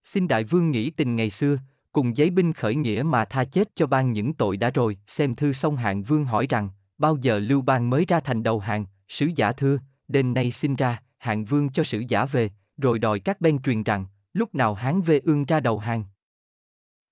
Xin 0.03 0.27
đại 0.27 0.43
vương 0.43 0.71
nghĩ 0.71 0.89
tình 0.89 1.15
ngày 1.15 1.29
xưa, 1.29 1.57
cùng 1.91 2.17
giấy 2.17 2.29
binh 2.29 2.53
khởi 2.53 2.75
nghĩa 2.75 3.03
mà 3.05 3.25
tha 3.25 3.43
chết 3.43 3.75
cho 3.75 3.87
ban 3.87 4.11
những 4.11 4.33
tội 4.33 4.57
đã 4.57 4.69
rồi, 4.69 4.97
xem 5.07 5.35
thư 5.35 5.53
xong 5.53 5.75
hạng 5.75 6.03
vương 6.03 6.25
hỏi 6.25 6.45
rằng, 6.49 6.69
bao 6.97 7.17
giờ 7.21 7.39
lưu 7.39 7.61
bang 7.61 7.89
mới 7.89 8.05
ra 8.05 8.19
thành 8.19 8.43
đầu 8.43 8.59
hàng, 8.59 8.85
sứ 9.07 9.29
giả 9.35 9.51
thưa, 9.51 9.77
đêm 10.07 10.33
nay 10.33 10.51
xin 10.51 10.75
ra, 10.75 11.01
hạng 11.17 11.45
vương 11.45 11.69
cho 11.69 11.83
sứ 11.83 12.03
giả 12.07 12.25
về, 12.25 12.49
rồi 12.77 12.99
đòi 12.99 13.19
các 13.19 13.41
bên 13.41 13.61
truyền 13.61 13.83
rằng, 13.83 14.05
lúc 14.33 14.55
nào 14.55 14.73
hán 14.73 15.01
vê 15.01 15.19
ương 15.19 15.45
ra 15.45 15.59
đầu 15.59 15.79
hàng. 15.79 16.03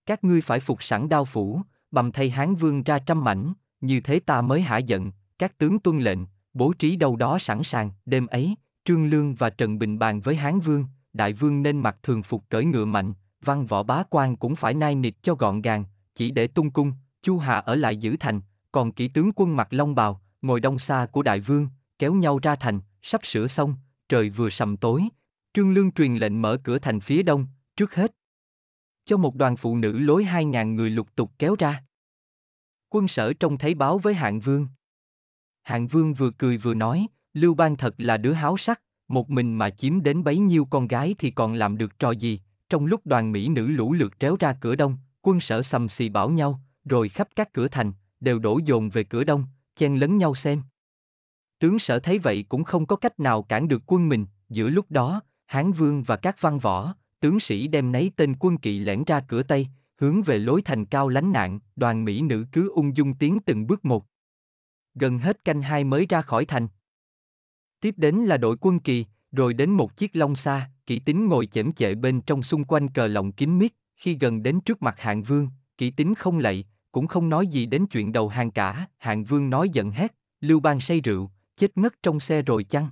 Các 0.06 0.24
ngươi 0.24 0.42
phải 0.42 0.60
phục 0.60 0.84
sẵn 0.84 1.10
đao 1.10 1.26
phủ, 1.26 1.62
bầm 1.92 2.12
thay 2.12 2.30
hán 2.30 2.56
vương 2.56 2.84
ra 2.84 3.00
trăm 3.00 3.24
mảnh, 3.24 3.54
như 3.82 4.00
thế 4.00 4.20
ta 4.20 4.42
mới 4.42 4.62
hạ 4.62 4.78
giận, 4.78 5.12
các 5.40 5.58
tướng 5.58 5.80
tuân 5.80 6.00
lệnh, 6.00 6.20
bố 6.54 6.74
trí 6.74 6.96
đâu 6.96 7.16
đó 7.16 7.40
sẵn 7.40 7.64
sàng, 7.64 7.92
đêm 8.06 8.28
ấy, 8.28 8.56
Trương 8.86 9.10
Lương 9.10 9.36
và 9.36 9.50
Trần 9.50 9.80
Bình 9.80 10.00
bàn 10.00 10.22
với 10.22 10.36
hán 10.36 10.60
vương, 10.60 10.86
đại 11.14 11.34
vương 11.34 11.64
nên 11.64 11.80
mặc 11.80 11.98
thường 12.04 12.24
phục 12.24 12.44
cởi 12.50 12.66
ngựa 12.66 12.86
mạnh, 12.86 13.14
văn 13.42 13.66
võ 13.66 13.84
bá 13.84 14.04
quan 14.10 14.36
cũng 14.36 14.56
phải 14.56 14.74
nai 14.74 14.96
nịt 14.96 15.14
cho 15.22 15.36
gọn 15.36 15.62
gàng, 15.62 15.86
chỉ 16.16 16.32
để 16.32 16.48
tung 16.48 16.72
cung, 16.72 16.94
Chu 17.22 17.38
Hà 17.38 17.56
ở 17.56 17.76
lại 17.76 17.98
giữ 17.98 18.16
thành, 18.20 18.42
còn 18.72 18.92
kỹ 18.92 19.08
tướng 19.08 19.32
quân 19.36 19.56
mặc 19.56 19.68
long 19.72 19.96
bào, 19.96 20.22
ngồi 20.42 20.60
đông 20.60 20.80
xa 20.80 21.08
của 21.12 21.22
đại 21.22 21.40
vương, 21.40 21.68
kéo 22.00 22.14
nhau 22.14 22.40
ra 22.40 22.56
thành, 22.56 22.80
sắp 23.02 23.26
sửa 23.26 23.48
xong, 23.48 23.76
trời 24.10 24.30
vừa 24.30 24.50
sầm 24.50 24.78
tối. 24.78 25.08
Trương 25.54 25.74
Lương 25.74 25.92
truyền 25.92 26.16
lệnh 26.16 26.42
mở 26.42 26.58
cửa 26.64 26.80
thành 26.80 27.00
phía 27.00 27.24
đông, 27.24 27.48
trước 27.76 27.96
hết. 27.96 28.16
Cho 29.06 29.18
một 29.18 29.36
đoàn 29.36 29.58
phụ 29.58 29.78
nữ 29.78 30.00
lối 30.00 30.24
hai 30.24 30.46
ngàn 30.46 30.76
người 30.76 30.90
lục 30.90 31.08
tục 31.16 31.32
kéo 31.40 31.56
ra. 31.60 31.84
Quân 32.90 33.08
sở 33.08 33.34
trông 33.34 33.58
thấy 33.58 33.74
báo 33.74 33.98
với 33.98 34.14
hạng 34.14 34.40
vương. 34.40 34.68
Hạng 35.64 35.88
vương 35.88 36.14
vừa 36.14 36.32
cười 36.32 36.58
vừa 36.58 36.74
nói, 36.74 37.08
Lưu 37.34 37.54
Bang 37.54 37.78
thật 37.78 37.96
là 37.98 38.18
đứa 38.18 38.34
háo 38.34 38.58
sắc, 38.58 38.82
một 39.08 39.30
mình 39.30 39.56
mà 39.56 39.70
chiếm 39.70 40.04
đến 40.04 40.24
bấy 40.24 40.38
nhiêu 40.38 40.66
con 40.66 40.88
gái 40.88 41.16
thì 41.20 41.32
còn 41.32 41.54
làm 41.54 41.78
được 41.78 42.00
trò 42.00 42.12
gì, 42.12 42.42
trong 42.70 42.86
lúc 42.86 43.02
đoàn 43.06 43.32
Mỹ 43.32 43.48
nữ 43.48 43.68
lũ 43.68 43.94
lượt 43.94 44.20
tréo 44.20 44.36
ra 44.40 44.58
cửa 44.62 44.76
đông, 44.76 44.98
quân 45.22 45.40
sở 45.40 45.64
sầm 45.64 45.90
xì 45.90 46.10
bảo 46.10 46.30
nhau, 46.30 46.60
rồi 46.86 47.10
khắp 47.10 47.28
các 47.36 47.54
cửa 47.54 47.68
thành, 47.68 47.92
đều 48.20 48.40
đổ 48.40 48.60
dồn 48.66 48.90
về 48.90 49.04
cửa 49.04 49.24
đông, 49.24 49.46
chen 49.76 49.96
lấn 49.96 50.18
nhau 50.18 50.36
xem. 50.36 50.62
Tướng 51.60 51.80
sở 51.80 52.00
thấy 52.00 52.20
vậy 52.20 52.46
cũng 52.50 52.64
không 52.64 52.86
có 52.86 52.96
cách 52.96 53.20
nào 53.20 53.44
cản 53.44 53.68
được 53.68 53.84
quân 53.86 54.10
mình, 54.10 54.26
giữa 54.50 54.70
lúc 54.70 54.86
đó, 54.90 55.22
Hán 55.46 55.72
Vương 55.72 56.04
và 56.04 56.16
các 56.16 56.42
văn 56.42 56.60
võ, 56.60 56.96
tướng 57.20 57.40
sĩ 57.40 57.68
đem 57.68 57.92
nấy 57.92 58.12
tên 58.16 58.36
quân 58.40 58.58
kỵ 58.58 58.80
lẻn 58.80 59.04
ra 59.04 59.20
cửa 59.28 59.44
Tây, 59.44 59.68
hướng 59.98 60.22
về 60.22 60.38
lối 60.38 60.62
thành 60.62 60.86
cao 60.86 61.10
lánh 61.10 61.32
nạn, 61.32 61.60
đoàn 61.76 62.06
Mỹ 62.06 62.22
nữ 62.22 62.46
cứ 62.52 62.70
ung 62.70 62.98
dung 62.98 63.14
tiến 63.14 63.40
từng 63.46 63.68
bước 63.68 63.86
một. 63.86 64.06
Gần 64.96 65.20
hết 65.20 65.46
canh 65.46 65.62
hai 65.62 65.84
mới 65.84 66.06
ra 66.10 66.22
khỏi 66.22 66.46
thành. 66.46 66.68
Tiếp 67.82 67.94
đến 67.98 68.16
là 68.16 68.38
đội 68.38 68.58
quân 68.62 68.80
kỳ, 68.80 69.06
rồi 69.32 69.54
đến 69.54 69.72
một 69.72 69.98
chiếc 69.98 70.16
long 70.16 70.36
xa, 70.36 70.72
kỵ 70.86 71.00
tính 71.00 71.28
ngồi 71.28 71.46
chễm 71.46 71.74
chệ 71.74 71.96
bên 71.96 72.22
trong 72.22 72.44
xung 72.44 72.64
quanh 72.64 72.90
cờ 72.90 73.08
lòng 73.08 73.32
kín 73.32 73.60
mít, 73.60 73.74
khi 73.96 74.18
gần 74.20 74.44
đến 74.44 74.62
trước 74.62 74.82
mặt 74.82 74.96
hạng 75.00 75.24
vương, 75.24 75.50
kỵ 75.78 75.92
tính 75.92 76.16
không 76.16 76.40
lạy, 76.40 76.66
cũng 76.92 77.08
không 77.08 77.30
nói 77.30 77.48
gì 77.48 77.66
đến 77.66 77.86
chuyện 77.88 78.12
đầu 78.12 78.30
hàng 78.30 78.52
cả, 78.52 78.88
hạng 78.98 79.24
vương 79.24 79.50
nói 79.50 79.70
giận 79.70 79.92
hét, 79.92 80.16
lưu 80.42 80.60
bang 80.60 80.82
say 80.82 81.00
rượu, 81.00 81.32
chết 81.58 81.78
ngất 81.78 81.94
trong 82.04 82.20
xe 82.20 82.42
rồi 82.42 82.64
chăng? 82.64 82.90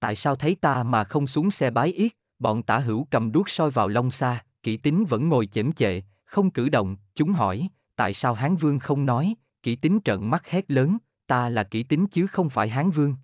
Tại 0.00 0.16
sao 0.16 0.36
thấy 0.36 0.54
ta 0.54 0.82
mà 0.82 1.04
không 1.04 1.26
xuống 1.26 1.50
xe 1.50 1.70
bái 1.70 1.92
yết, 1.92 2.12
bọn 2.38 2.62
tả 2.62 2.78
hữu 2.78 3.06
cầm 3.10 3.32
đuốc 3.32 3.50
soi 3.50 3.70
vào 3.70 3.88
long 3.88 4.10
xa, 4.10 4.44
kỵ 4.62 4.76
tính 4.76 5.04
vẫn 5.04 5.28
ngồi 5.28 5.46
chễm 5.46 5.72
chệ, 5.72 6.00
không 6.24 6.50
cử 6.50 6.68
động, 6.68 6.96
chúng 7.14 7.32
hỏi, 7.32 7.68
tại 7.96 8.14
sao 8.14 8.34
Hán 8.34 8.56
Vương 8.56 8.78
không 8.78 9.06
nói, 9.06 9.34
kỵ 9.62 9.76
tính 9.76 9.98
trợn 10.04 10.30
mắt 10.30 10.46
hét 10.46 10.70
lớn, 10.70 10.98
ta 11.26 11.48
là 11.48 11.64
kỵ 11.64 11.82
tính 11.82 12.06
chứ 12.06 12.26
không 12.26 12.50
phải 12.50 12.68
Hán 12.68 12.90
Vương. 12.90 13.16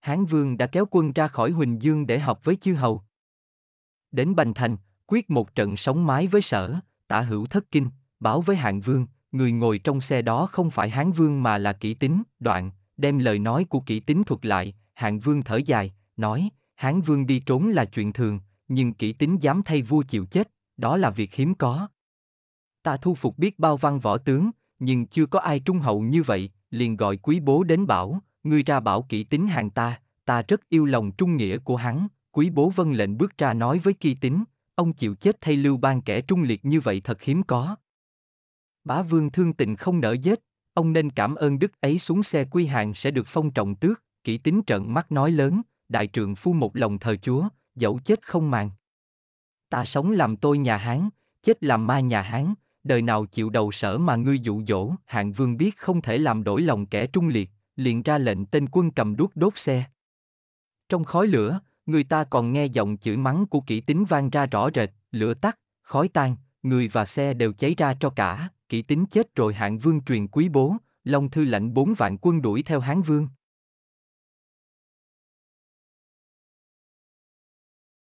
Hán 0.00 0.24
Vương 0.24 0.56
đã 0.56 0.66
kéo 0.66 0.86
quân 0.90 1.12
ra 1.12 1.28
khỏi 1.28 1.50
Huỳnh 1.50 1.82
Dương 1.82 2.06
để 2.06 2.18
học 2.18 2.44
với 2.44 2.56
chư 2.56 2.74
hầu. 2.74 3.02
Đến 4.10 4.34
Bành 4.34 4.54
Thành, 4.54 4.76
quyết 5.06 5.30
một 5.30 5.54
trận 5.54 5.76
sống 5.76 6.06
mái 6.06 6.26
với 6.26 6.42
sở, 6.42 6.74
tả 7.08 7.20
hữu 7.20 7.46
thất 7.46 7.70
kinh, 7.70 7.90
báo 8.20 8.40
với 8.40 8.56
hạng 8.56 8.80
vương, 8.80 9.06
người 9.32 9.52
ngồi 9.52 9.78
trong 9.78 10.00
xe 10.00 10.22
đó 10.22 10.46
không 10.46 10.70
phải 10.70 10.90
Hán 10.90 11.12
Vương 11.12 11.42
mà 11.42 11.58
là 11.58 11.72
kỷ 11.72 11.94
tính, 11.94 12.22
đoạn, 12.40 12.70
đem 12.96 13.18
lời 13.18 13.38
nói 13.38 13.64
của 13.64 13.80
kỷ 13.80 14.00
tính 14.00 14.22
thuật 14.24 14.46
lại, 14.46 14.74
hạng 14.94 15.18
vương 15.18 15.42
thở 15.42 15.56
dài, 15.56 15.94
nói, 16.16 16.50
Hán 16.74 17.00
Vương 17.00 17.26
đi 17.26 17.40
trốn 17.40 17.68
là 17.68 17.84
chuyện 17.84 18.12
thường, 18.12 18.40
nhưng 18.68 18.92
kỷ 18.92 19.12
tính 19.12 19.36
dám 19.40 19.62
thay 19.64 19.82
vua 19.82 20.02
chịu 20.02 20.24
chết, 20.24 20.50
đó 20.76 20.96
là 20.96 21.10
việc 21.10 21.34
hiếm 21.34 21.54
có. 21.54 21.88
Ta 22.82 22.96
thu 22.96 23.14
phục 23.14 23.38
biết 23.38 23.58
bao 23.58 23.76
văn 23.76 24.00
võ 24.00 24.18
tướng, 24.18 24.50
nhưng 24.84 25.06
chưa 25.06 25.26
có 25.26 25.38
ai 25.38 25.60
trung 25.60 25.78
hậu 25.78 26.00
như 26.00 26.22
vậy, 26.22 26.50
liền 26.70 26.96
gọi 26.96 27.16
quý 27.16 27.40
bố 27.40 27.64
đến 27.64 27.86
bảo, 27.86 28.22
ngươi 28.42 28.62
ra 28.62 28.80
bảo 28.80 29.02
kỹ 29.02 29.24
tính 29.24 29.46
hàng 29.46 29.70
ta, 29.70 30.00
ta 30.24 30.42
rất 30.42 30.68
yêu 30.68 30.84
lòng 30.84 31.12
trung 31.12 31.36
nghĩa 31.36 31.58
của 31.58 31.76
hắn, 31.76 32.08
quý 32.32 32.50
bố 32.50 32.70
vân 32.70 32.92
lệnh 32.92 33.18
bước 33.18 33.38
ra 33.38 33.54
nói 33.54 33.78
với 33.78 33.94
kỳ 33.94 34.14
tính, 34.14 34.44
ông 34.74 34.92
chịu 34.92 35.14
chết 35.14 35.36
thay 35.40 35.56
lưu 35.56 35.76
ban 35.76 36.02
kẻ 36.02 36.20
trung 36.20 36.42
liệt 36.42 36.64
như 36.64 36.80
vậy 36.80 37.00
thật 37.00 37.22
hiếm 37.22 37.42
có. 37.42 37.76
Bá 38.84 39.02
vương 39.02 39.30
thương 39.30 39.52
tình 39.52 39.76
không 39.76 40.00
nỡ 40.00 40.12
giết, 40.12 40.40
ông 40.74 40.92
nên 40.92 41.10
cảm 41.10 41.34
ơn 41.34 41.58
đức 41.58 41.80
ấy 41.80 41.98
xuống 41.98 42.22
xe 42.22 42.44
quy 42.44 42.66
hàng 42.66 42.94
sẽ 42.94 43.10
được 43.10 43.26
phong 43.28 43.50
trọng 43.50 43.74
tước, 43.74 44.02
kỹ 44.24 44.38
tính 44.38 44.60
trợn 44.66 44.94
mắt 44.94 45.12
nói 45.12 45.30
lớn, 45.30 45.62
đại 45.88 46.06
trượng 46.06 46.34
phu 46.34 46.52
một 46.52 46.76
lòng 46.76 46.98
thờ 46.98 47.16
chúa, 47.16 47.48
dẫu 47.74 48.00
chết 48.04 48.26
không 48.26 48.50
màng. 48.50 48.70
Ta 49.68 49.84
sống 49.84 50.10
làm 50.10 50.36
tôi 50.36 50.58
nhà 50.58 50.76
Hán, 50.76 51.08
chết 51.42 51.64
làm 51.64 51.86
ma 51.86 52.00
nhà 52.00 52.22
Hán, 52.22 52.54
đời 52.84 53.02
nào 53.02 53.24
chịu 53.24 53.50
đầu 53.50 53.72
sở 53.72 53.98
mà 53.98 54.16
ngươi 54.16 54.38
dụ 54.38 54.62
dỗ, 54.68 54.92
hạng 55.06 55.32
vương 55.32 55.56
biết 55.56 55.76
không 55.76 56.02
thể 56.02 56.18
làm 56.18 56.44
đổi 56.44 56.62
lòng 56.62 56.86
kẻ 56.86 57.06
trung 57.06 57.28
liệt, 57.28 57.50
liền 57.76 58.02
ra 58.02 58.18
lệnh 58.18 58.46
tên 58.46 58.66
quân 58.72 58.90
cầm 58.90 59.16
đuốc 59.16 59.36
đốt 59.36 59.52
xe. 59.56 59.84
Trong 60.88 61.04
khói 61.04 61.26
lửa, 61.26 61.60
người 61.86 62.04
ta 62.04 62.24
còn 62.24 62.52
nghe 62.52 62.66
giọng 62.66 62.96
chửi 62.96 63.16
mắng 63.16 63.46
của 63.46 63.60
kỹ 63.60 63.80
tính 63.80 64.04
vang 64.08 64.30
ra 64.30 64.46
rõ 64.46 64.70
rệt, 64.74 64.90
lửa 65.12 65.34
tắt, 65.34 65.58
khói 65.82 66.08
tan, 66.08 66.36
người 66.62 66.88
và 66.88 67.04
xe 67.04 67.34
đều 67.34 67.52
cháy 67.52 67.74
ra 67.78 67.94
cho 68.00 68.10
cả, 68.10 68.48
kỹ 68.68 68.82
tính 68.82 69.06
chết 69.06 69.34
rồi 69.34 69.54
hạng 69.54 69.78
vương 69.78 70.00
truyền 70.04 70.28
quý 70.28 70.48
bố, 70.48 70.76
Long 71.04 71.30
Thư 71.30 71.44
lệnh 71.44 71.74
bốn 71.74 71.94
vạn 71.94 72.18
quân 72.20 72.42
đuổi 72.42 72.62
theo 72.62 72.80
Hán 72.80 73.02
Vương. 73.02 73.28